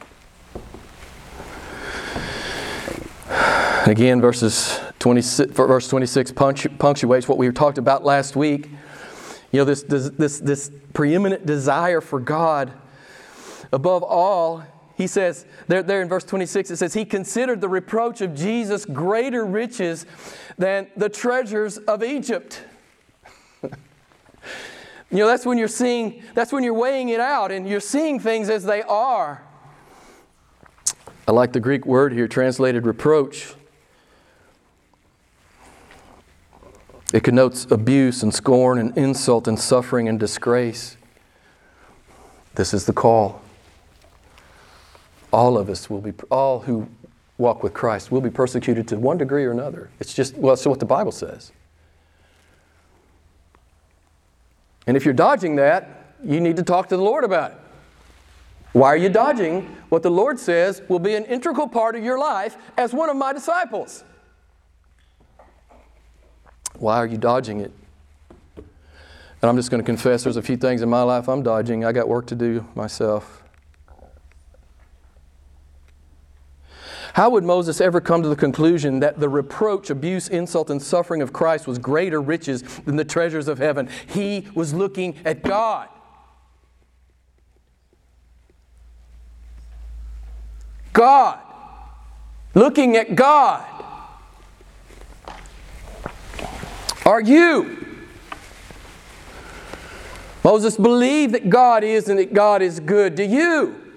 Again, 3.85 4.21
verses 4.21 4.79
26, 4.99 5.51
verse 5.53 5.87
26 5.87 6.31
punctuates 6.33 7.27
what 7.27 7.37
we 7.37 7.49
talked 7.51 7.77
about 7.77 8.03
last 8.03 8.35
week. 8.35 8.69
You 9.51 9.59
know, 9.59 9.65
this, 9.65 9.83
this, 9.83 10.09
this, 10.09 10.39
this 10.39 10.71
preeminent 10.93 11.45
desire 11.45 12.01
for 12.01 12.19
God. 12.19 12.71
Above 13.71 14.03
all, 14.03 14.63
he 14.95 15.07
says, 15.07 15.45
there, 15.67 15.81
there 15.81 16.01
in 16.01 16.09
verse 16.09 16.23
26, 16.25 16.71
it 16.71 16.77
says, 16.77 16.93
He 16.93 17.05
considered 17.05 17.61
the 17.61 17.69
reproach 17.69 18.21
of 18.21 18.35
Jesus 18.35 18.85
greater 18.85 19.45
riches 19.45 20.05
than 20.57 20.87
the 20.95 21.09
treasures 21.09 21.77
of 21.77 22.03
Egypt. 22.03 22.61
you 25.11 25.17
know, 25.17 25.27
that's 25.27 25.45
when 25.45 25.57
you're 25.57 25.67
seeing, 25.67 26.21
that's 26.35 26.51
when 26.51 26.63
you're 26.63 26.73
weighing 26.73 27.09
it 27.09 27.19
out 27.19 27.51
and 27.51 27.67
you're 27.67 27.79
seeing 27.79 28.19
things 28.19 28.49
as 28.49 28.63
they 28.63 28.83
are. 28.83 29.43
I 31.27 31.31
like 31.31 31.53
the 31.53 31.59
Greek 31.59 31.85
word 31.85 32.13
here 32.13 32.27
translated 32.27 32.85
reproach. 32.85 33.53
It 37.11 37.23
connotes 37.23 37.65
abuse 37.71 38.21
and 38.21 38.33
scorn 38.33 38.77
and 38.77 38.95
insult 38.97 39.47
and 39.47 39.59
suffering 39.59 40.07
and 40.07 40.19
disgrace. 40.19 40.95
This 42.55 42.73
is 42.73 42.85
the 42.85 42.93
call. 42.93 43.41
All 45.31 45.57
of 45.57 45.69
us 45.69 45.89
will 45.89 46.01
be, 46.01 46.13
all 46.29 46.59
who 46.59 46.87
walk 47.37 47.63
with 47.63 47.73
Christ 47.73 48.11
will 48.11 48.21
be 48.21 48.29
persecuted 48.29 48.87
to 48.89 48.97
one 48.97 49.17
degree 49.17 49.45
or 49.45 49.51
another. 49.51 49.89
It's 49.99 50.13
just, 50.13 50.35
well, 50.35 50.53
it's 50.53 50.65
what 50.65 50.79
the 50.79 50.85
Bible 50.85 51.11
says. 51.11 51.51
And 54.89 54.97
if 54.97 55.05
you're 55.05 55.13
dodging 55.13 55.57
that, 55.57 56.15
you 56.23 56.41
need 56.41 56.55
to 56.55 56.63
talk 56.63 56.89
to 56.89 56.97
the 56.97 57.03
Lord 57.03 57.23
about 57.23 57.51
it. 57.51 57.57
Why 58.73 58.87
are 58.87 58.97
you 58.97 59.07
dodging 59.07 59.67
what 59.89 60.01
the 60.01 60.09
Lord 60.09 60.39
says 60.39 60.81
will 60.89 60.97
be 60.97 61.13
an 61.13 61.25
integral 61.25 61.67
part 61.67 61.95
of 61.95 62.03
your 62.03 62.17
life 62.17 62.57
as 62.75 62.91
one 62.91 63.07
of 63.07 63.15
my 63.15 63.31
disciples? 63.31 64.03
Why 66.73 66.97
are 66.97 67.05
you 67.05 67.19
dodging 67.19 67.59
it? 67.59 67.71
And 68.57 69.43
I'm 69.43 69.57
just 69.57 69.69
going 69.69 69.79
to 69.79 69.85
confess 69.85 70.23
there's 70.23 70.37
a 70.37 70.41
few 70.41 70.57
things 70.57 70.81
in 70.81 70.89
my 70.89 71.03
life 71.03 71.29
I'm 71.29 71.43
dodging. 71.43 71.85
I 71.85 71.91
got 71.91 72.07
work 72.07 72.25
to 72.25 72.35
do 72.35 72.65
myself. 72.73 73.43
How 77.19 77.29
would 77.31 77.43
Moses 77.43 77.81
ever 77.81 77.99
come 77.99 78.23
to 78.23 78.29
the 78.29 78.35
conclusion 78.37 79.01
that 79.01 79.19
the 79.19 79.27
reproach, 79.27 79.89
abuse, 79.89 80.29
insult, 80.29 80.69
and 80.69 80.81
suffering 80.81 81.21
of 81.21 81.33
Christ 81.33 81.67
was 81.67 81.77
greater 81.77 82.21
riches 82.21 82.61
than 82.61 82.95
the 82.95 83.03
treasures 83.03 83.49
of 83.49 83.57
heaven? 83.57 83.89
He 84.07 84.47
was 84.55 84.73
looking 84.73 85.17
at 85.25 85.43
God. 85.43 85.89
God. 90.93 91.39
Looking 92.53 92.95
at 92.95 93.13
God. 93.15 93.65
are 97.05 97.19
you? 97.19 97.85
Moses 100.45 100.77
believed 100.77 101.33
that 101.33 101.49
God 101.49 101.83
is 101.83 102.07
and 102.07 102.17
that 102.17 102.33
God 102.33 102.61
is 102.61 102.79
good. 102.79 103.15
Do 103.15 103.23
you? 103.23 103.88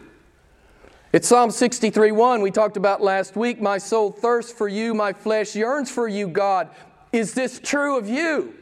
It's 1.12 1.29
Psalm 1.29 1.51
63 1.51 2.11
1 2.11 2.40
we 2.40 2.51
talked 2.51 2.79
about 2.79 3.03
last 3.03 3.37
week. 3.37 3.61
My 3.61 3.77
soul 3.77 4.11
thirsts 4.11 4.51
for 4.51 4.66
you, 4.66 4.94
my 4.94 5.12
flesh 5.12 5.55
yearns 5.55 5.90
for 5.90 6.09
you, 6.09 6.27
God. 6.27 6.70
Is 7.12 7.35
this 7.35 7.61
true 7.61 7.98
of 7.98 8.09
you? 8.09 8.55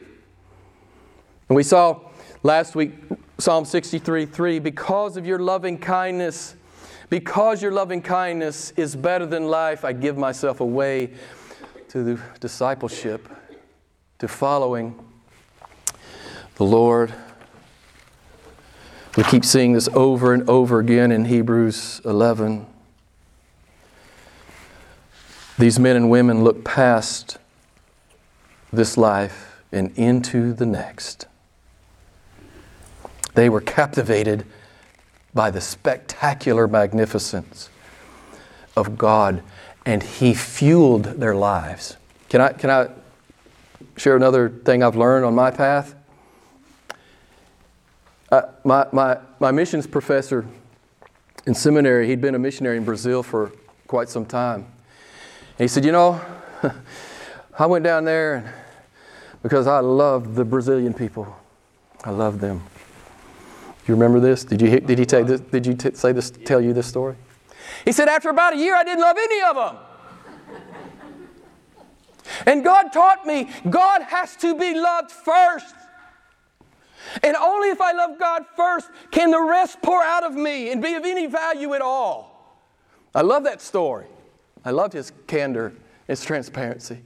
And 1.47 1.55
we 1.55 1.63
saw 1.63 2.01
last 2.43 2.75
week 2.75 2.91
Psalm 3.37 3.63
63 3.63 4.25
3 4.25 4.59
because 4.59 5.15
of 5.15 5.25
your 5.25 5.39
loving 5.39 5.77
kindness, 5.77 6.55
because 7.09 7.61
your 7.61 7.71
loving 7.71 8.01
kindness 8.01 8.71
is 8.71 8.97
better 8.97 9.25
than 9.25 9.45
life, 9.45 9.85
I 9.85 9.93
give 9.93 10.17
myself 10.17 10.59
away 10.59 11.11
to 11.87 12.03
the 12.03 12.21
discipleship, 12.41 13.29
to 14.19 14.27
following 14.27 15.01
the 16.55 16.65
Lord. 16.65 17.13
We 19.17 19.23
keep 19.23 19.43
seeing 19.43 19.73
this 19.73 19.89
over 19.89 20.33
and 20.33 20.49
over 20.49 20.79
again 20.79 21.11
in 21.11 21.25
Hebrews 21.25 21.99
11. 22.05 22.65
These 25.59 25.79
men 25.79 25.97
and 25.97 26.09
women 26.09 26.45
look 26.45 26.63
past 26.63 27.37
this 28.71 28.95
life 28.95 29.61
and 29.69 29.91
into 29.97 30.53
the 30.53 30.65
next. 30.65 31.27
They 33.33 33.49
were 33.49 33.59
captivated 33.59 34.45
by 35.33 35.51
the 35.51 35.61
spectacular 35.61 36.65
magnificence 36.65 37.69
of 38.77 38.97
God, 38.97 39.43
and 39.85 40.03
He 40.03 40.33
fueled 40.33 41.03
their 41.03 41.35
lives. 41.35 41.97
Can 42.29 42.39
I, 42.39 42.53
can 42.53 42.69
I 42.69 42.89
share 43.97 44.15
another 44.15 44.49
thing 44.49 44.83
I've 44.83 44.95
learned 44.95 45.25
on 45.25 45.35
my 45.35 45.51
path? 45.51 45.95
Uh, 48.31 48.43
my, 48.63 48.87
my, 48.93 49.17
my 49.39 49.51
missions 49.51 49.85
professor 49.85 50.45
in 51.45 51.53
seminary, 51.53 52.07
he'd 52.07 52.21
been 52.21 52.35
a 52.35 52.39
missionary 52.39 52.77
in 52.77 52.85
Brazil 52.85 53.23
for 53.23 53.51
quite 53.87 54.07
some 54.07 54.25
time. 54.25 54.65
And 55.57 55.59
he 55.59 55.67
said, 55.67 55.83
You 55.83 55.91
know, 55.91 56.21
I 57.59 57.65
went 57.65 57.83
down 57.83 58.05
there 58.05 58.53
because 59.43 59.67
I 59.67 59.79
love 59.79 60.35
the 60.35 60.45
Brazilian 60.45 60.93
people. 60.93 61.35
I 62.03 62.11
love 62.11 62.39
them. 62.39 62.63
You 63.87 63.95
remember 63.95 64.19
this? 64.19 64.45
Did 64.45 64.61
you 64.61 64.79
did 64.79 64.97
he 64.97 65.05
tell 65.05 65.25
did 65.25 65.65
you 65.65 65.73
t- 65.73 65.93
say 65.93 66.11
this 66.11 66.31
tell 66.31 66.61
you 66.61 66.71
this 66.71 66.87
story? 66.87 67.15
He 67.83 67.91
said 67.91 68.07
after 68.07 68.29
about 68.29 68.53
a 68.53 68.57
year 68.57 68.75
I 68.75 68.83
didn't 68.83 69.01
love 69.01 69.17
any 69.17 69.41
of 69.41 69.55
them. 69.55 69.77
And 72.45 72.63
God 72.63 72.93
taught 72.93 73.25
me 73.25 73.49
God 73.69 74.03
has 74.03 74.35
to 74.37 74.57
be 74.57 74.73
loved 74.73 75.11
first. 75.11 75.75
And 77.23 77.35
only 77.35 77.69
if 77.69 77.81
I 77.81 77.91
love 77.91 78.19
God 78.19 78.45
first 78.55 78.89
can 79.11 79.31
the 79.31 79.41
rest 79.41 79.81
pour 79.81 80.03
out 80.03 80.23
of 80.23 80.33
me 80.33 80.71
and 80.71 80.81
be 80.81 80.93
of 80.93 81.03
any 81.03 81.27
value 81.27 81.73
at 81.73 81.81
all. 81.81 82.31
I 83.13 83.21
love 83.21 83.43
that 83.43 83.61
story. 83.61 84.07
I 84.63 84.71
love 84.71 84.93
his 84.93 85.11
candor, 85.27 85.73
his 86.07 86.23
transparency. 86.23 87.01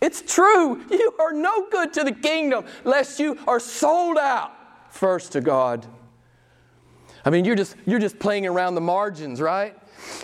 It's 0.00 0.22
true. 0.22 0.84
You 0.90 1.14
are 1.18 1.32
no 1.32 1.68
good 1.70 1.92
to 1.94 2.04
the 2.04 2.12
kingdom 2.12 2.64
unless 2.84 3.18
you 3.18 3.38
are 3.46 3.60
sold 3.60 4.18
out 4.18 4.52
first 4.90 5.32
to 5.32 5.40
God. 5.40 5.86
I 7.24 7.30
mean, 7.30 7.44
you're 7.44 7.56
just, 7.56 7.76
you're 7.84 7.98
just 7.98 8.18
playing 8.18 8.46
around 8.46 8.74
the 8.74 8.80
margins, 8.80 9.40
right? 9.40 9.76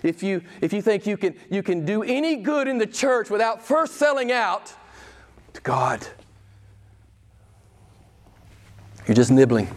If 0.03 0.23
you, 0.23 0.43
if 0.61 0.73
you 0.73 0.81
think 0.81 1.07
you 1.07 1.17
can, 1.17 1.35
you 1.51 1.63
can 1.63 1.85
do 1.85 2.03
any 2.03 2.37
good 2.37 2.69
in 2.69 2.79
the 2.79 2.87
church 2.87 3.31
without 3.31 3.63
first 3.63 3.95
selling 3.95 4.31
out 4.31 4.73
to 5.55 5.61
God, 5.61 6.07
you're 9.07 9.14
just 9.14 9.31
nibbling 9.31 9.69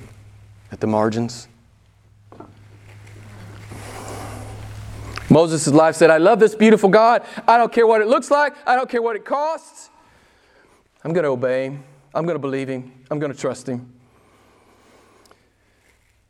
at 0.72 0.80
the 0.80 0.88
margins. 0.88 1.48
Moses' 5.30 5.68
life 5.68 5.96
said, 5.96 6.10
I 6.10 6.18
love 6.18 6.40
this 6.40 6.56
beautiful 6.56 6.90
God. 6.90 7.24
I 7.48 7.58
don't 7.58 7.72
care 7.72 7.86
what 7.86 8.02
it 8.02 8.08
looks 8.08 8.32
like. 8.32 8.56
I 8.66 8.76
don't 8.76 8.90
care 8.90 9.02
what 9.02 9.16
it 9.16 9.26
costs. 9.26 9.90
I'm 11.04 11.13
going 11.13 11.26
to 11.26 11.30
obey 11.30 11.66
him. 11.66 11.84
I'm 12.13 12.26
going 12.26 12.36
to 12.36 12.40
believe 12.40 12.70
him. 12.70 12.92
I'm 13.12 13.20
going 13.20 13.32
to 13.32 13.38
trust 13.38 13.68
him. 13.68 13.94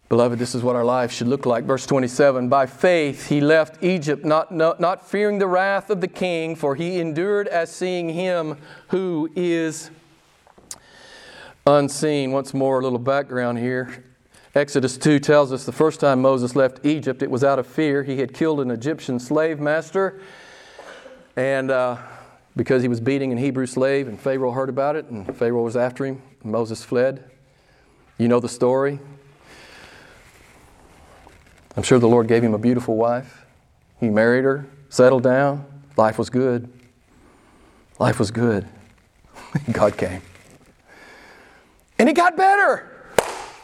Beloved, 0.09 0.39
this 0.39 0.55
is 0.55 0.63
what 0.63 0.75
our 0.75 0.85
life 0.85 1.11
should 1.11 1.27
look 1.27 1.45
like. 1.45 1.65
Verse 1.65 1.85
27 1.85 2.47
By 2.47 2.65
faith 2.65 3.27
he 3.27 3.41
left 3.41 3.83
Egypt, 3.83 4.23
not, 4.23 4.51
not, 4.53 4.79
not 4.79 5.07
fearing 5.07 5.37
the 5.37 5.47
wrath 5.47 5.89
of 5.89 5.99
the 5.99 6.07
king, 6.07 6.55
for 6.55 6.75
he 6.75 6.99
endured 6.99 7.47
as 7.47 7.69
seeing 7.69 8.09
him 8.09 8.57
who 8.87 9.29
is 9.35 9.91
unseen. 11.67 12.31
Once 12.31 12.53
more, 12.53 12.79
a 12.79 12.83
little 12.83 12.97
background 12.99 13.59
here. 13.59 14.03
Exodus 14.55 14.97
2 14.97 15.19
tells 15.19 15.51
us 15.51 15.65
the 15.65 15.71
first 15.71 15.99
time 15.99 16.21
Moses 16.21 16.55
left 16.55 16.83
Egypt, 16.85 17.21
it 17.21 17.29
was 17.29 17.43
out 17.43 17.59
of 17.59 17.67
fear. 17.67 18.03
He 18.03 18.19
had 18.19 18.33
killed 18.33 18.59
an 18.59 18.71
Egyptian 18.71 19.19
slave 19.19 19.59
master, 19.59 20.19
and 21.35 21.69
uh, 21.69 21.97
because 22.55 22.81
he 22.81 22.87
was 22.87 22.99
beating 22.99 23.31
an 23.31 23.37
Hebrew 23.37 23.67
slave, 23.67 24.07
and 24.07 24.19
Pharaoh 24.19 24.51
heard 24.51 24.69
about 24.69 24.95
it, 24.95 25.05
and 25.05 25.35
Pharaoh 25.37 25.61
was 25.61 25.77
after 25.77 26.05
him, 26.05 26.21
Moses 26.43 26.83
fled. 26.83 27.29
You 28.17 28.27
know 28.27 28.39
the 28.39 28.49
story. 28.49 28.99
I'm 31.75 31.83
sure 31.83 31.99
the 31.99 32.07
Lord 32.07 32.27
gave 32.27 32.43
him 32.43 32.55
a 32.55 32.57
beautiful 32.57 32.95
wife. 32.95 33.45
He 33.99 34.09
married 34.09 34.43
her, 34.43 34.65
settled 34.89 35.21
down. 35.21 35.65
Life 35.97 36.17
was 36.17 36.31
good. 36.31 36.71
Life 37.99 38.17
was 38.17 38.31
good. 38.31 38.67
God 39.71 39.97
came. 39.97 40.21
And 41.99 42.07
it 42.09 42.15
got 42.15 42.37
better. 42.37 42.89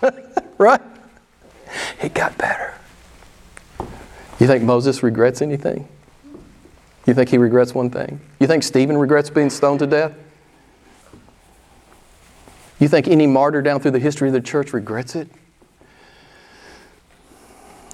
right? 0.58 0.82
It 2.02 2.14
got 2.14 2.38
better. 2.38 2.74
You 4.40 4.48
think 4.48 4.64
Moses 4.64 5.04
regrets 5.04 5.42
anything? 5.42 5.88
You 7.06 7.14
think 7.14 7.30
he 7.30 7.38
regrets 7.38 7.74
one 7.74 7.90
thing? 7.90 8.20
You 8.40 8.48
think 8.48 8.64
Stephen 8.64 8.98
regrets 8.98 9.30
being 9.30 9.50
stoned 9.50 9.80
to 9.80 9.88
death? 9.88 10.14
You 12.80 12.88
think 12.88 13.08
any 13.08 13.28
martyr 13.28 13.62
down 13.62 13.80
through 13.80 13.92
the 13.92 14.00
history 14.00 14.30
of 14.30 14.34
the 14.34 14.42
church 14.42 14.74
regrets 14.74 15.16
it? 15.16 15.30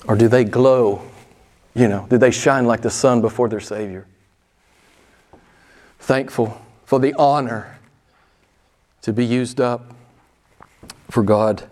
Or 0.07 0.15
do 0.15 0.27
they 0.27 0.43
glow? 0.43 1.03
You 1.75 1.87
know, 1.87 2.07
do 2.09 2.17
they 2.17 2.31
shine 2.31 2.65
like 2.65 2.81
the 2.81 2.89
sun 2.89 3.21
before 3.21 3.49
their 3.49 3.59
Savior? 3.59 4.07
Thankful 5.99 6.59
for 6.85 6.99
the 6.99 7.13
honor 7.15 7.77
to 9.01 9.13
be 9.13 9.25
used 9.25 9.61
up 9.61 9.93
for 11.09 11.23
God. 11.23 11.69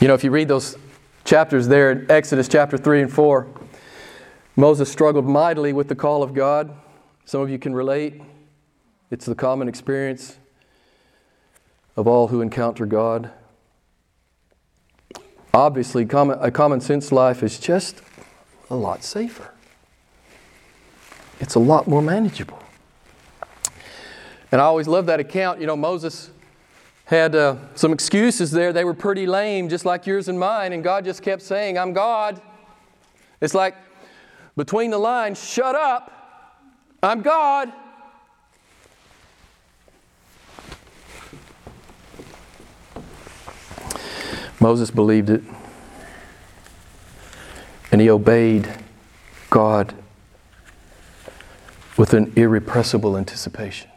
You 0.00 0.08
know, 0.08 0.14
if 0.14 0.24
you 0.24 0.30
read 0.30 0.48
those 0.48 0.76
chapters 1.24 1.68
there 1.68 1.90
in 1.90 2.10
Exodus 2.10 2.48
chapter 2.48 2.78
3 2.78 3.02
and 3.02 3.12
4, 3.12 3.46
Moses 4.56 4.90
struggled 4.90 5.26
mightily 5.26 5.72
with 5.72 5.88
the 5.88 5.94
call 5.94 6.22
of 6.22 6.34
God. 6.34 6.74
Some 7.24 7.40
of 7.40 7.50
you 7.50 7.58
can 7.58 7.74
relate. 7.74 8.20
It's 9.10 9.26
the 9.26 9.34
common 9.34 9.68
experience 9.68 10.38
of 11.96 12.06
all 12.06 12.28
who 12.28 12.40
encounter 12.40 12.86
God. 12.86 13.30
Obviously, 15.52 16.06
common, 16.06 16.38
a 16.40 16.50
common 16.50 16.80
sense 16.80 17.10
life 17.10 17.42
is 17.42 17.58
just 17.58 18.02
a 18.70 18.76
lot 18.76 19.02
safer. 19.02 19.52
It's 21.40 21.56
a 21.56 21.58
lot 21.58 21.88
more 21.88 22.02
manageable. 22.02 22.59
And 24.52 24.60
I 24.60 24.64
always 24.64 24.88
love 24.88 25.06
that 25.06 25.20
account. 25.20 25.60
You 25.60 25.66
know, 25.66 25.76
Moses 25.76 26.30
had 27.04 27.34
uh, 27.34 27.56
some 27.74 27.92
excuses 27.92 28.50
there. 28.50 28.72
They 28.72 28.84
were 28.84 28.94
pretty 28.94 29.26
lame, 29.26 29.68
just 29.68 29.84
like 29.84 30.06
yours 30.06 30.28
and 30.28 30.38
mine. 30.38 30.72
And 30.72 30.82
God 30.82 31.04
just 31.04 31.22
kept 31.22 31.42
saying, 31.42 31.78
I'm 31.78 31.92
God. 31.92 32.40
It's 33.40 33.54
like 33.54 33.74
between 34.56 34.90
the 34.90 34.98
lines, 34.98 35.42
shut 35.42 35.74
up. 35.74 36.12
I'm 37.02 37.22
God. 37.22 37.72
Moses 44.60 44.90
believed 44.90 45.30
it. 45.30 45.42
And 47.90 48.00
he 48.00 48.10
obeyed 48.10 48.68
God 49.48 49.94
with 51.96 52.14
an 52.14 52.32
irrepressible 52.36 53.16
anticipation. 53.16 53.89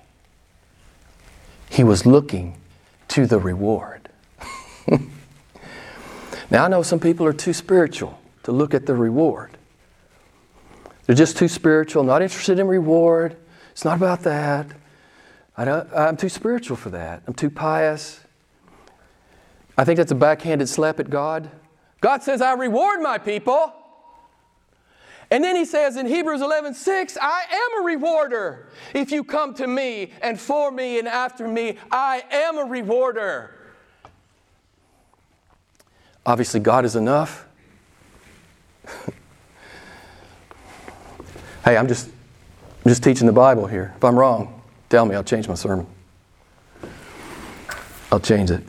He 1.74 1.84
was 1.84 2.06
looking 2.06 2.56
to 3.08 3.26
the 3.26 3.40
reward. 3.40 4.08
now, 6.52 6.66
I 6.66 6.68
know 6.68 6.84
some 6.84 7.00
people 7.00 7.26
are 7.26 7.34
too 7.34 7.52
spiritual 7.52 8.20
to 8.44 8.52
look 8.52 8.76
at 8.76 8.86
the 8.86 8.94
reward. 8.94 9.58
They're 11.08 11.16
just 11.16 11.36
too 11.36 11.48
spiritual, 11.48 12.04
not 12.04 12.22
interested 12.22 12.60
in 12.60 12.68
reward. 12.68 13.36
It's 13.72 13.84
not 13.84 13.98
about 13.98 14.22
that. 14.22 14.68
I 15.58 16.10
am 16.10 16.16
too 16.16 16.30
spiritual 16.30 16.78
for 16.78 16.92
that. 16.92 17.24
I'm 17.26 17.34
too 17.34 17.50
pious. 17.50 18.20
I 19.76 19.84
think 19.84 19.98
that's 19.98 20.12
a 20.12 20.16
backhanded 20.16 20.70
slap 20.70 21.00
at 21.00 21.10
God. 21.10 21.50
God 22.02 22.22
says, 22.22 22.40
I 22.40 22.54
reward 22.54 23.02
my 23.02 23.18
people. 23.18 23.74
And 25.34 25.44
then 25.44 25.56
he 25.56 25.66
says 25.66 25.98
in 25.98 26.06
Hebrews 26.06 26.42
11, 26.42 26.76
6, 26.76 27.18
I 27.20 27.46
am 27.52 27.82
a 27.82 27.86
rewarder. 27.88 28.68
If 28.94 29.12
you 29.12 29.24
come 29.24 29.56
to 29.56 29.66
me 29.66 30.14
and 30.22 30.40
for 30.40 30.70
me 30.70 31.00
and 31.00 31.08
after 31.08 31.48
me, 31.48 31.80
I 31.92 32.24
am 32.30 32.60
a 32.60 32.66
rewarder. 32.66 33.50
Obviously, 36.24 36.60
God 36.60 36.86
is 36.86 36.96
enough. 36.96 37.48
hey, 41.66 41.78
I'm 41.78 41.88
just, 41.88 42.10
I'm 42.86 42.90
just 42.90 43.02
teaching 43.02 43.26
the 43.26 43.34
Bible 43.34 43.66
here. 43.66 43.92
If 43.98 44.04
I'm 44.04 44.16
wrong, 44.16 44.62
tell 44.90 45.04
me, 45.04 45.16
I'll 45.16 45.24
change 45.24 45.48
my 45.48 45.56
sermon. 45.56 45.88
I'll 48.12 48.20
change 48.20 48.52
it. 48.52 48.64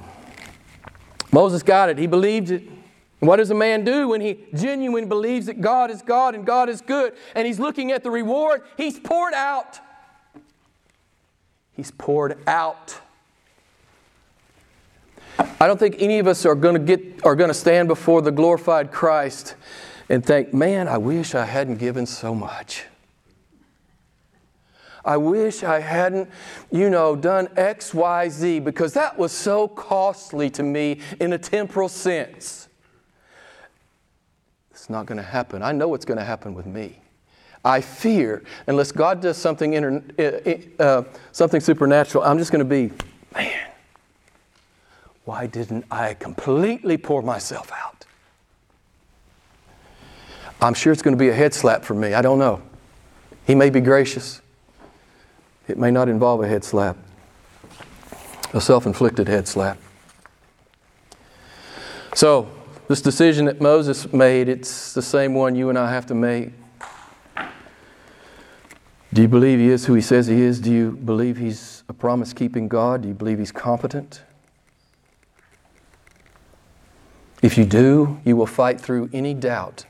Moses 1.30 1.62
got 1.62 1.90
it, 1.90 1.98
he 1.98 2.06
believed 2.06 2.50
it. 2.50 2.62
What 3.26 3.36
does 3.36 3.50
a 3.50 3.54
man 3.54 3.84
do 3.84 4.08
when 4.08 4.20
he 4.20 4.44
genuinely 4.54 5.08
believes 5.08 5.46
that 5.46 5.60
God 5.60 5.90
is 5.90 6.02
God 6.02 6.34
and 6.34 6.44
God 6.44 6.68
is 6.68 6.80
good 6.80 7.14
and 7.34 7.46
he's 7.46 7.60
looking 7.60 7.92
at 7.92 8.02
the 8.02 8.10
reward? 8.10 8.62
He's 8.76 8.98
poured 8.98 9.34
out. 9.34 9.78
He's 11.72 11.90
poured 11.90 12.38
out. 12.46 13.00
I 15.60 15.66
don't 15.66 15.78
think 15.78 15.96
any 15.98 16.18
of 16.18 16.26
us 16.26 16.46
are 16.46 16.54
going 16.54 16.74
to 16.74 16.80
get 16.80 17.24
are 17.24 17.34
going 17.34 17.48
to 17.48 17.54
stand 17.54 17.88
before 17.88 18.22
the 18.22 18.30
glorified 18.30 18.92
Christ 18.92 19.54
and 20.08 20.24
think, 20.24 20.54
"Man, 20.54 20.86
I 20.88 20.98
wish 20.98 21.34
I 21.34 21.44
hadn't 21.44 21.76
given 21.76 22.06
so 22.06 22.34
much." 22.34 22.84
I 25.04 25.18
wish 25.18 25.62
I 25.62 25.80
hadn't, 25.80 26.30
you 26.70 26.88
know, 26.88 27.14
done 27.14 27.48
X, 27.56 27.92
Y, 27.92 28.28
Z 28.30 28.60
because 28.60 28.94
that 28.94 29.18
was 29.18 29.32
so 29.32 29.68
costly 29.68 30.48
to 30.50 30.62
me 30.62 31.00
in 31.20 31.34
a 31.34 31.38
temporal 31.38 31.90
sense. 31.90 32.68
It's 34.84 34.90
not 34.90 35.06
going 35.06 35.16
to 35.16 35.22
happen. 35.22 35.62
I 35.62 35.72
know 35.72 35.88
what's 35.88 36.04
going 36.04 36.18
to 36.18 36.24
happen 36.26 36.52
with 36.52 36.66
me. 36.66 36.98
I 37.64 37.80
fear, 37.80 38.44
unless 38.66 38.92
God 38.92 39.22
does 39.22 39.38
something, 39.38 39.72
inter, 39.72 40.02
uh, 40.78 41.04
something 41.32 41.62
supernatural, 41.62 42.22
I'm 42.22 42.36
just 42.36 42.52
going 42.52 42.58
to 42.58 42.66
be, 42.66 42.92
man, 43.34 43.70
why 45.24 45.46
didn't 45.46 45.86
I 45.90 46.12
completely 46.12 46.98
pour 46.98 47.22
myself 47.22 47.72
out? 47.72 48.04
I'm 50.60 50.74
sure 50.74 50.92
it's 50.92 51.00
going 51.00 51.16
to 51.16 51.18
be 51.18 51.30
a 51.30 51.34
head 51.34 51.54
slap 51.54 51.82
for 51.82 51.94
me. 51.94 52.12
I 52.12 52.20
don't 52.20 52.38
know. 52.38 52.60
He 53.46 53.54
may 53.54 53.70
be 53.70 53.80
gracious. 53.80 54.42
It 55.66 55.78
may 55.78 55.90
not 55.90 56.10
involve 56.10 56.42
a 56.42 56.46
head 56.46 56.62
slap, 56.62 56.98
a 58.52 58.60
self 58.60 58.84
inflicted 58.84 59.28
head 59.28 59.48
slap. 59.48 59.78
So, 62.14 62.50
this 62.88 63.00
decision 63.00 63.46
that 63.46 63.60
Moses 63.60 64.12
made, 64.12 64.48
it's 64.48 64.92
the 64.92 65.02
same 65.02 65.34
one 65.34 65.54
you 65.54 65.68
and 65.68 65.78
I 65.78 65.90
have 65.90 66.06
to 66.06 66.14
make. 66.14 66.52
Do 69.12 69.22
you 69.22 69.28
believe 69.28 69.60
he 69.60 69.70
is 69.70 69.86
who 69.86 69.94
he 69.94 70.00
says 70.00 70.26
he 70.26 70.40
is? 70.40 70.60
Do 70.60 70.72
you 70.72 70.90
believe 70.90 71.36
he's 71.36 71.84
a 71.88 71.92
promise 71.92 72.32
keeping 72.32 72.66
God? 72.66 73.02
Do 73.02 73.08
you 73.08 73.14
believe 73.14 73.38
he's 73.38 73.52
competent? 73.52 74.22
If 77.42 77.56
you 77.56 77.64
do, 77.64 78.20
you 78.24 78.36
will 78.36 78.46
fight 78.46 78.80
through 78.80 79.10
any 79.12 79.34
doubt 79.34 79.84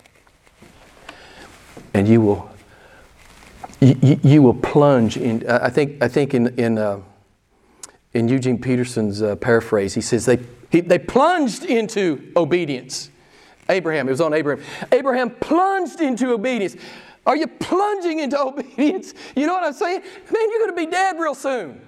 and 1.94 2.06
you 2.06 2.20
will 2.20 2.50
you, 3.80 4.18
you, 4.22 4.42
will 4.42 4.54
plunge 4.54 5.16
in. 5.16 5.46
I 5.48 5.68
think, 5.68 6.02
I 6.02 6.08
think 6.08 6.32
in, 6.32 6.58
in, 6.58 6.78
uh, 6.78 7.00
in 8.14 8.28
Eugene 8.28 8.58
Peterson's 8.58 9.20
uh, 9.20 9.36
paraphrase, 9.36 9.94
he 9.94 10.00
says 10.00 10.24
they, 10.24 10.38
he, 10.74 10.80
they 10.80 10.98
plunged 10.98 11.64
into 11.64 12.32
obedience. 12.36 13.08
Abraham, 13.68 14.08
it 14.08 14.10
was 14.10 14.20
on 14.20 14.34
Abraham. 14.34 14.64
Abraham 14.90 15.30
plunged 15.30 16.00
into 16.00 16.32
obedience. 16.32 16.74
Are 17.24 17.36
you 17.36 17.46
plunging 17.46 18.18
into 18.18 18.36
obedience? 18.42 19.14
You 19.36 19.46
know 19.46 19.52
what 19.52 19.62
I'm 19.62 19.72
saying? 19.72 20.00
Man, 20.00 20.50
you're 20.50 20.66
going 20.66 20.70
to 20.70 20.76
be 20.76 20.86
dead 20.86 21.16
real 21.16 21.36
soon. 21.36 21.80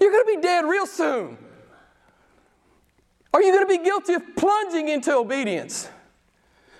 You're 0.00 0.10
going 0.10 0.24
to 0.24 0.36
be 0.36 0.40
dead 0.40 0.64
real 0.64 0.86
soon. 0.86 1.36
Are 3.34 3.42
you 3.42 3.52
going 3.52 3.68
to 3.68 3.78
be 3.78 3.84
guilty 3.84 4.14
of 4.14 4.22
plunging 4.36 4.88
into 4.88 5.14
obedience? 5.14 5.90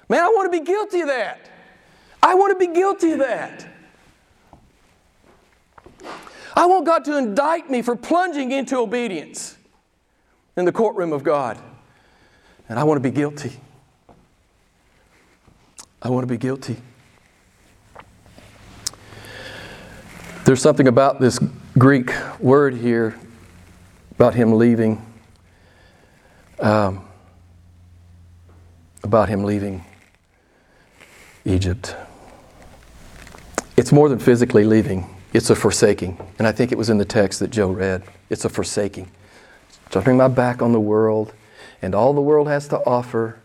Man, 0.09 0.22
I 0.22 0.28
want 0.28 0.51
to 0.51 0.59
be 0.59 0.64
guilty 0.64 1.03
of 1.03 1.09
that. 1.09 1.51
I 2.22 2.36
want 2.36 2.59
to 2.59 2.66
be 2.66 2.72
guilty 2.72 3.12
of 3.12 3.18
that. 3.18 3.66
I 6.57 6.64
want 6.64 6.86
God 6.86 7.05
to 7.05 7.18
indict 7.18 7.68
me 7.68 7.82
for 7.82 7.97
plunging 7.97 8.51
into 8.51 8.78
obedience 8.78 9.57
in 10.57 10.64
the 10.64 10.72
courtroom 10.72 11.12
of 11.12 11.22
God. 11.22 11.59
And 12.68 12.78
I 12.78 12.84
want 12.84 13.02
to 13.02 13.09
be 13.09 13.14
guilty. 13.14 13.52
I 16.02 16.11
want 16.11 16.22
to 16.22 16.32
be 16.32 16.38
guilty. 16.38 16.76
There's 20.44 20.62
something 20.62 20.88
about 20.88 21.20
this 21.20 21.40
Greek 21.76 22.12
word 22.38 22.74
here, 22.74 23.18
about 24.12 24.34
him 24.34 24.52
leaving, 24.52 25.04
um, 26.61 27.04
about 29.02 29.28
him 29.28 29.44
leaving 29.44 29.84
Egypt. 31.44 31.96
It's 33.76 33.92
more 33.92 34.09
than 34.09 34.18
physically 34.18 34.64
leaving. 34.64 35.14
It's 35.32 35.50
a 35.50 35.57
forsaking. 35.57 36.18
And 36.38 36.46
I 36.46 36.52
think 36.52 36.72
it 36.72 36.78
was 36.78 36.88
in 36.88 36.98
the 36.98 37.04
text 37.04 37.40
that 37.40 37.50
Joe 37.50 37.70
read. 37.70 38.04
It's 38.30 38.44
a 38.44 38.48
forsaking. 38.48 39.11
Turning 39.91 40.16
my 40.16 40.28
back 40.28 40.62
on 40.62 40.72
the 40.72 40.80
world 40.80 41.32
and 41.82 41.95
all 41.95 42.12
the 42.12 42.20
world 42.20 42.49
has 42.49 42.68
to 42.68 42.78
offer, 42.84 43.39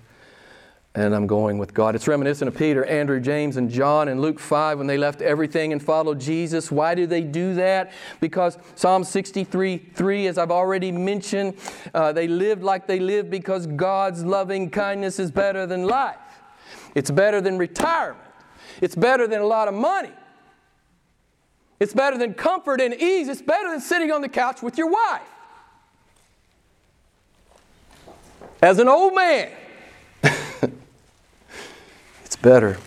and 0.96 1.14
I'm 1.16 1.28
going 1.28 1.58
with 1.58 1.74
God. 1.74 1.96
It's 1.96 2.08
reminiscent 2.08 2.48
of 2.48 2.58
Peter, 2.58 2.84
Andrew, 2.86 3.20
James, 3.20 3.56
and 3.56 3.70
John 3.70 4.08
in 4.08 4.20
Luke 4.20 4.40
5 4.40 4.80
when 4.80 4.88
they 4.88 4.98
left 4.98 5.22
everything 5.22 5.72
and 5.72 5.82
followed 5.82 6.20
Jesus. 6.20 6.72
Why 6.72 6.96
do 6.96 7.06
they 7.06 7.22
do 7.22 7.54
that? 7.56 7.92
Because 8.20 8.58
Psalm 8.76 9.04
63 9.04 9.78
3, 9.78 10.28
as 10.28 10.38
I've 10.38 10.52
already 10.52 10.92
mentioned, 10.92 11.56
uh, 11.94 12.12
they 12.12 12.28
lived 12.28 12.64
like 12.64 12.88
they 12.88 13.00
lived 13.00 13.30
because 13.30 13.68
God's 13.68 14.26
loving 14.26 14.70
kindness 14.70 15.20
is 15.20 15.32
better 15.32 15.66
than 15.66 15.84
life. 15.84 16.18
It's 16.96 17.12
better 17.12 17.40
than 17.40 17.58
retirement. 17.58 18.20
It's 18.82 18.96
better 18.96 19.28
than 19.28 19.42
a 19.42 19.48
lot 19.48 19.68
of 19.68 19.74
money. 19.74 20.12
It's 21.80 21.94
better 21.94 22.18
than 22.18 22.34
comfort 22.34 22.82
and 22.82 22.94
ease. 22.94 23.28
It's 23.28 23.42
better 23.42 23.70
than 23.70 23.80
sitting 23.80 24.12
on 24.12 24.22
the 24.22 24.30
couch 24.30 24.62
with 24.62 24.78
your 24.78 24.90
wife. 24.90 25.22
As 28.62 28.80
an 28.80 28.88
old 28.88 29.16
man, 29.16 29.50
it's 32.24 32.36
better. 32.42 32.78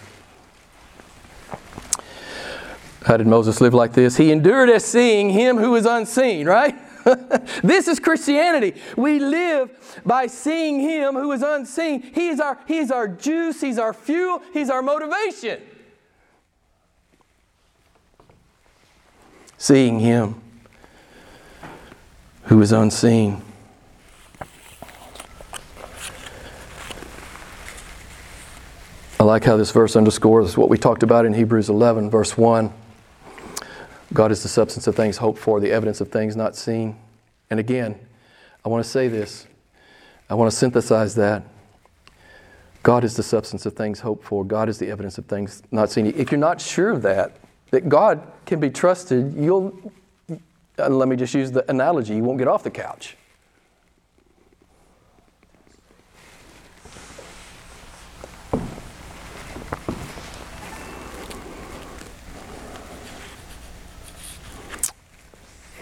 How 3.05 3.17
did 3.17 3.27
Moses 3.27 3.61
live 3.61 3.75
like 3.75 3.93
this? 3.93 4.17
He 4.17 4.31
endured 4.31 4.71
as 4.71 4.85
seeing 4.85 5.31
him 5.31 5.59
who 5.59 5.75
is 5.77 5.85
unseen, 5.85 6.47
right? 6.47 6.75
this 7.63 7.87
is 7.89 8.01
Christianity. 8.01 8.81
We 8.97 9.19
live 9.19 10.01
by 10.07 10.27
seeing 10.29 10.81
him 10.81 11.15
who 11.15 11.33
is 11.33 11.43
unseen. 11.43 12.01
He's 12.15 12.41
our, 12.41 12.59
he's 12.67 12.91
our 12.91 13.07
juice, 13.07 13.61
he's 13.61 13.79
our 13.79 13.93
fuel, 13.93 14.43
he's 14.53 14.71
our 14.71 14.81
motivation. 14.81 15.61
seeing 19.65 19.99
Him 19.99 20.43
who 22.45 22.61
is 22.61 22.71
unseen. 22.71 23.41
I 29.25 29.27
like 29.27 29.45
how 29.45 29.57
this 29.57 29.71
verse 29.71 29.97
underscores 29.97 30.55
what 30.59 30.69
we 30.69 30.77
talked 30.77 31.03
about 31.03 31.25
in 31.25 31.33
Hebrews 31.33 31.71
11, 31.71 32.11
verse 32.11 32.37
1. 32.37 32.71
God 34.13 34.31
is 34.31 34.43
the 34.43 34.51
substance 34.51 34.87
of 34.87 34.95
things 34.95 35.17
hoped 35.17 35.39
for, 35.39 35.61
the 35.61 35.71
evidence 35.71 36.03
of 36.03 36.11
things 36.11 36.37
not 36.37 36.55
seen. 36.55 36.95
And 37.49 37.59
again, 37.59 37.99
I 38.67 38.69
want 38.69 38.85
to 38.85 38.91
say 38.91 39.09
this. 39.09 39.47
I 40.29 40.35
want 40.35 40.51
to 40.51 40.55
synthesize 40.55 41.15
that. 41.15 41.43
God 42.83 43.03
is 43.03 43.17
the 43.17 43.23
substance 43.23 43.65
of 43.65 43.73
things 43.73 44.01
hoped 44.01 44.27
for. 44.27 44.45
God 44.45 44.69
is 44.69 44.77
the 44.79 44.91
evidence 44.91 45.17
of 45.17 45.25
things 45.25 45.63
not 45.71 45.91
seen. 45.91 46.05
If 46.09 46.31
you're 46.31 46.39
not 46.39 46.61
sure 46.61 46.91
of 46.91 47.01
that, 47.01 47.39
that 47.71 47.89
God 47.89 48.31
can 48.45 48.61
be 48.61 48.69
trusted, 48.69 49.33
you'll, 49.33 49.91
let 50.77 51.09
me 51.09 51.17
just 51.17 51.33
use 51.33 51.51
the 51.51 51.65
analogy, 51.71 52.15
you 52.15 52.23
won't 52.25 52.37
get 52.37 52.47
off 52.47 52.63
the 52.63 52.71
couch. 52.71 53.17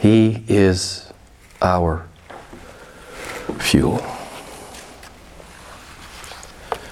He 0.02 0.42
is 0.48 1.12
our 1.62 2.08
fuel. 3.60 4.04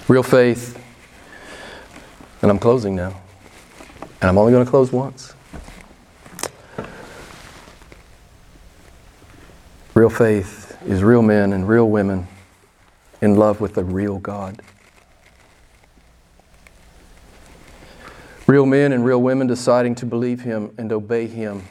Real 0.06 0.22
faith, 0.22 0.80
and 2.40 2.52
I'm 2.52 2.60
closing 2.60 2.94
now. 2.94 3.20
And 4.20 4.30
I'm 4.30 4.38
only 4.38 4.52
going 4.52 4.64
to 4.64 4.70
close 4.70 4.92
once. 4.92 5.34
Real 9.94 10.08
faith 10.08 10.78
is 10.86 11.02
real 11.02 11.22
men 11.22 11.52
and 11.52 11.68
real 11.68 11.90
women 11.90 12.28
in 13.20 13.34
love 13.34 13.60
with 13.60 13.74
the 13.74 13.82
real 13.82 14.18
God. 14.18 14.62
Real 18.46 18.66
men 18.66 18.92
and 18.92 19.04
real 19.04 19.20
women 19.20 19.48
deciding 19.48 19.96
to 19.96 20.06
believe 20.06 20.42
Him 20.42 20.72
and 20.78 20.92
obey 20.92 21.26
Him 21.26 21.64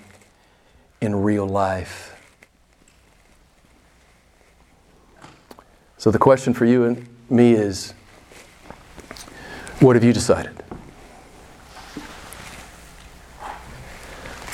in 1.02 1.16
real 1.16 1.48
life. 1.48 2.16
So 5.98 6.12
the 6.12 6.20
question 6.20 6.54
for 6.54 6.66
you 6.66 6.86
and 6.86 7.08
me 7.30 7.54
is 7.54 7.94
what 9.80 9.96
have 9.96 10.04
you 10.04 10.14
decided? 10.14 10.64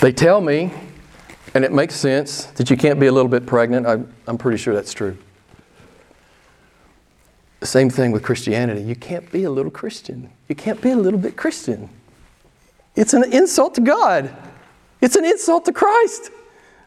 They 0.02 0.12
tell 0.12 0.42
me, 0.42 0.72
and 1.54 1.66
it 1.66 1.72
makes 1.72 1.96
sense, 1.96 2.46
that 2.46 2.70
you 2.70 2.78
can't 2.78 3.00
be 3.00 3.08
a 3.08 3.12
little 3.12 3.30
bit 3.30 3.46
pregnant. 3.46 3.88
I'm, 3.88 4.14
I'm 4.28 4.38
pretty 4.38 4.58
sure 4.58 4.74
that's 4.74 4.94
true. 4.94 5.18
Same 7.64 7.90
thing 7.90 8.12
with 8.12 8.22
Christianity. 8.22 8.82
You 8.82 8.96
can't 8.96 9.32
be 9.32 9.46
a 9.46 9.50
little 9.50 9.72
Christian. 9.72 10.30
You 10.48 10.56
can't 10.56 10.80
be 10.82 10.92
a 10.92 10.96
little 10.96 11.20
bit 11.20 11.36
Christian. 11.36 11.90
It's 12.96 13.14
an 13.14 13.32
insult 13.34 13.76
to 13.76 13.82
God. 13.82 14.36
It's 15.02 15.16
an 15.16 15.26
insult 15.26 15.66
to 15.66 15.74
Christ. 15.74 16.32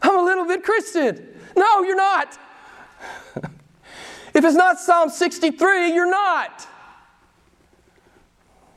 I'm 0.03 0.19
a 0.19 0.23
little 0.23 0.47
bit 0.47 0.63
Christian. 0.63 1.27
No, 1.57 1.83
you're 1.83 1.97
not. 1.97 2.39
if 3.37 4.45
it's 4.45 4.55
not 4.55 4.79
Psalm 4.79 5.11
63, 5.11 5.93
you're 5.95 6.11
not. 6.11 6.67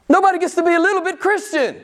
Nobody 0.10 0.40
gets 0.40 0.56
to 0.56 0.64
be 0.64 0.74
a 0.74 0.80
little 0.80 1.02
bit 1.02 1.20
Christian. 1.20 1.82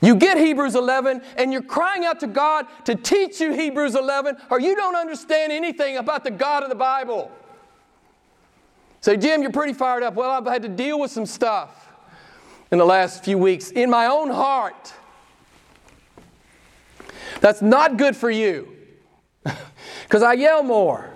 You 0.00 0.14
get 0.14 0.38
Hebrews 0.38 0.74
11 0.74 1.22
and 1.36 1.52
you're 1.52 1.62
crying 1.62 2.04
out 2.04 2.20
to 2.20 2.26
God 2.26 2.66
to 2.84 2.94
teach 2.94 3.40
you 3.40 3.52
Hebrews 3.52 3.94
11, 3.94 4.36
or 4.50 4.60
you 4.60 4.76
don't 4.76 4.94
understand 4.94 5.50
anything 5.50 5.96
about 5.96 6.24
the 6.24 6.30
God 6.30 6.62
of 6.62 6.68
the 6.68 6.74
Bible. 6.74 7.32
Say, 9.00 9.16
Jim, 9.16 9.42
you're 9.42 9.52
pretty 9.52 9.72
fired 9.72 10.02
up. 10.02 10.14
Well, 10.14 10.30
I've 10.30 10.46
had 10.46 10.62
to 10.62 10.68
deal 10.68 11.00
with 11.00 11.10
some 11.10 11.26
stuff 11.26 11.88
in 12.70 12.78
the 12.78 12.84
last 12.84 13.24
few 13.24 13.38
weeks 13.38 13.70
in 13.70 13.90
my 13.90 14.06
own 14.06 14.30
heart. 14.30 14.92
That's 17.40 17.62
not 17.62 17.96
good 17.96 18.16
for 18.16 18.30
you 18.30 18.74
because 20.02 20.22
I 20.22 20.34
yell 20.34 20.62
more. 20.62 21.10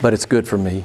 But 0.00 0.14
it's 0.14 0.26
good 0.26 0.48
for 0.48 0.56
me. 0.56 0.84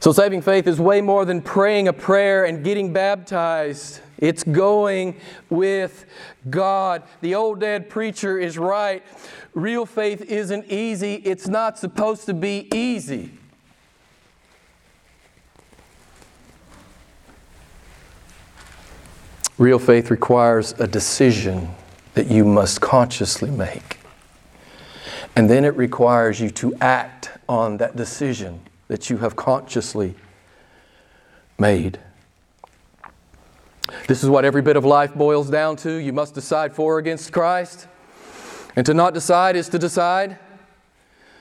So, 0.00 0.12
saving 0.12 0.42
faith 0.42 0.66
is 0.66 0.78
way 0.78 1.00
more 1.00 1.24
than 1.24 1.40
praying 1.40 1.88
a 1.88 1.92
prayer 1.94 2.44
and 2.44 2.62
getting 2.62 2.92
baptized. 2.92 4.00
It's 4.18 4.44
going 4.44 5.18
with 5.48 6.04
God. 6.50 7.04
The 7.22 7.34
old 7.34 7.60
dad 7.60 7.88
preacher 7.88 8.38
is 8.38 8.58
right. 8.58 9.02
Real 9.54 9.86
faith 9.86 10.20
isn't 10.22 10.66
easy, 10.66 11.14
it's 11.14 11.48
not 11.48 11.78
supposed 11.78 12.26
to 12.26 12.34
be 12.34 12.68
easy. 12.74 13.30
Real 19.56 19.78
faith 19.78 20.10
requires 20.10 20.72
a 20.80 20.86
decision 20.86 21.68
that 22.14 22.26
you 22.26 22.44
must 22.44 22.80
consciously 22.80 23.50
make. 23.50 23.98
And 25.36 25.48
then 25.48 25.64
it 25.64 25.76
requires 25.76 26.40
you 26.40 26.50
to 26.50 26.74
act 26.80 27.30
on 27.48 27.76
that 27.76 27.94
decision 27.96 28.60
that 28.88 29.10
you 29.10 29.18
have 29.18 29.36
consciously 29.36 30.14
made. 31.58 31.98
This 34.08 34.24
is 34.24 34.30
what 34.30 34.44
every 34.44 34.62
bit 34.62 34.76
of 34.76 34.84
life 34.84 35.14
boils 35.14 35.50
down 35.50 35.76
to. 35.76 35.92
You 35.92 36.12
must 36.12 36.34
decide 36.34 36.74
for 36.74 36.94
or 36.94 36.98
against 36.98 37.32
Christ. 37.32 37.86
And 38.76 38.84
to 38.86 38.94
not 38.94 39.14
decide 39.14 39.56
is 39.56 39.68
to 39.68 39.78
decide. 39.78 40.38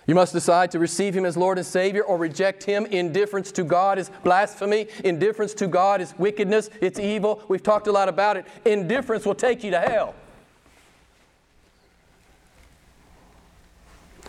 You 0.06 0.16
must 0.16 0.34
decide 0.34 0.72
to 0.72 0.80
receive 0.80 1.16
Him 1.16 1.26
as 1.26 1.38
Lord 1.38 1.58
and 1.58 1.66
Savior 1.66 2.04
or 2.04 2.18
reject 2.18 2.64
Him. 2.64 2.86
Indifference 2.88 3.52
to 3.54 3.64
God 3.64 3.98
is 3.98 4.12
blasphemy. 4.24 4.88
Indifference 5.04 5.54
to 5.56 5.68
God 5.68 6.02
is 6.02 6.14
wickedness. 6.18 6.70
It's 6.82 7.00
evil. 7.00 7.42
We've 7.48 7.64
talked 7.64 7.88
a 7.88 7.92
lot 7.92 8.10
about 8.10 8.38
it. 8.38 8.46
Indifference 8.66 9.26
will 9.26 9.36
take 9.36 9.64
you 9.64 9.72
to 9.72 9.80
hell. 9.80 10.16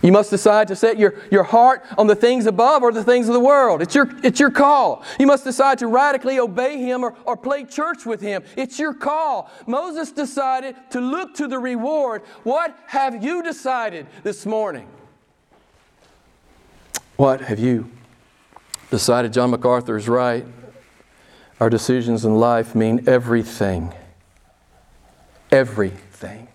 You 0.05 0.13
must 0.13 0.29
decide 0.29 0.69
to 0.69 0.77
set 0.77 0.99
your, 0.99 1.15
your 1.31 1.45
heart 1.45 1.83
on 1.97 2.07
the 2.07 2.15
things 2.15 2.45
above 2.45 2.83
or 2.83 2.93
the 2.93 3.03
things 3.03 3.27
of 3.27 3.33
the 3.33 3.41
world. 3.41 3.81
It's 3.81 3.95
your, 3.95 4.11
it's 4.23 4.39
your 4.39 4.51
call. 4.51 5.03
You 5.19 5.27
must 5.27 5.45
decide 5.45 5.79
to 5.79 5.87
radically 5.87 6.39
obey 6.39 6.77
Him 6.77 7.03
or, 7.03 7.17
or 7.25 7.39
play 7.39 7.65
church 7.65 8.05
with 8.05 8.21
Him. 8.21 8.45
It's 8.55 8.79
your 8.79 8.93
call. 8.93 9.51
Moses 9.67 10.13
decided 10.13 10.77
to 10.91 11.01
look 11.01 11.35
to 11.37 11.49
the 11.49 11.59
reward. 11.59 12.23
What 12.43 12.77
have 12.89 13.25
you 13.25 13.43
decided 13.43 14.07
this 14.23 14.45
morning? 14.45 14.87
What 17.17 17.43
have 17.43 17.61
you 17.61 17.91
decided? 18.91 19.33
John 19.33 19.51
MacArthur 19.51 19.97
is 19.97 20.09
right. 20.09 20.45
Our 21.61 21.71
decisions 21.71 22.25
in 22.25 22.41
life 22.41 22.75
mean 22.75 23.05
everything. 23.09 23.95
Everything. 25.53 26.49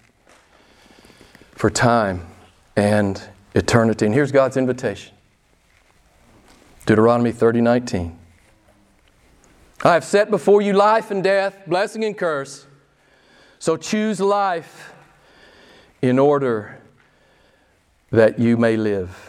For 1.54 1.70
time 1.70 2.28
and 2.76 3.22
eternity. 3.56 4.06
And 4.06 4.14
here's 4.14 4.32
God's 4.32 4.58
invitation 4.58 5.16
Deuteronomy 6.86 7.32
30 7.32 7.62
19. 7.62 8.20
I 9.82 9.94
have 9.94 10.04
set 10.04 10.30
before 10.30 10.62
you 10.62 10.74
life 10.74 11.10
and 11.10 11.24
death, 11.24 11.56
blessing 11.66 12.04
and 12.04 12.18
curse. 12.18 12.66
So 13.60 13.78
choose 13.78 14.20
life 14.20 14.94
in 16.02 16.20
order 16.20 16.82
that 18.12 18.40
you 18.40 18.58
may 18.58 18.76
live. 18.76 19.29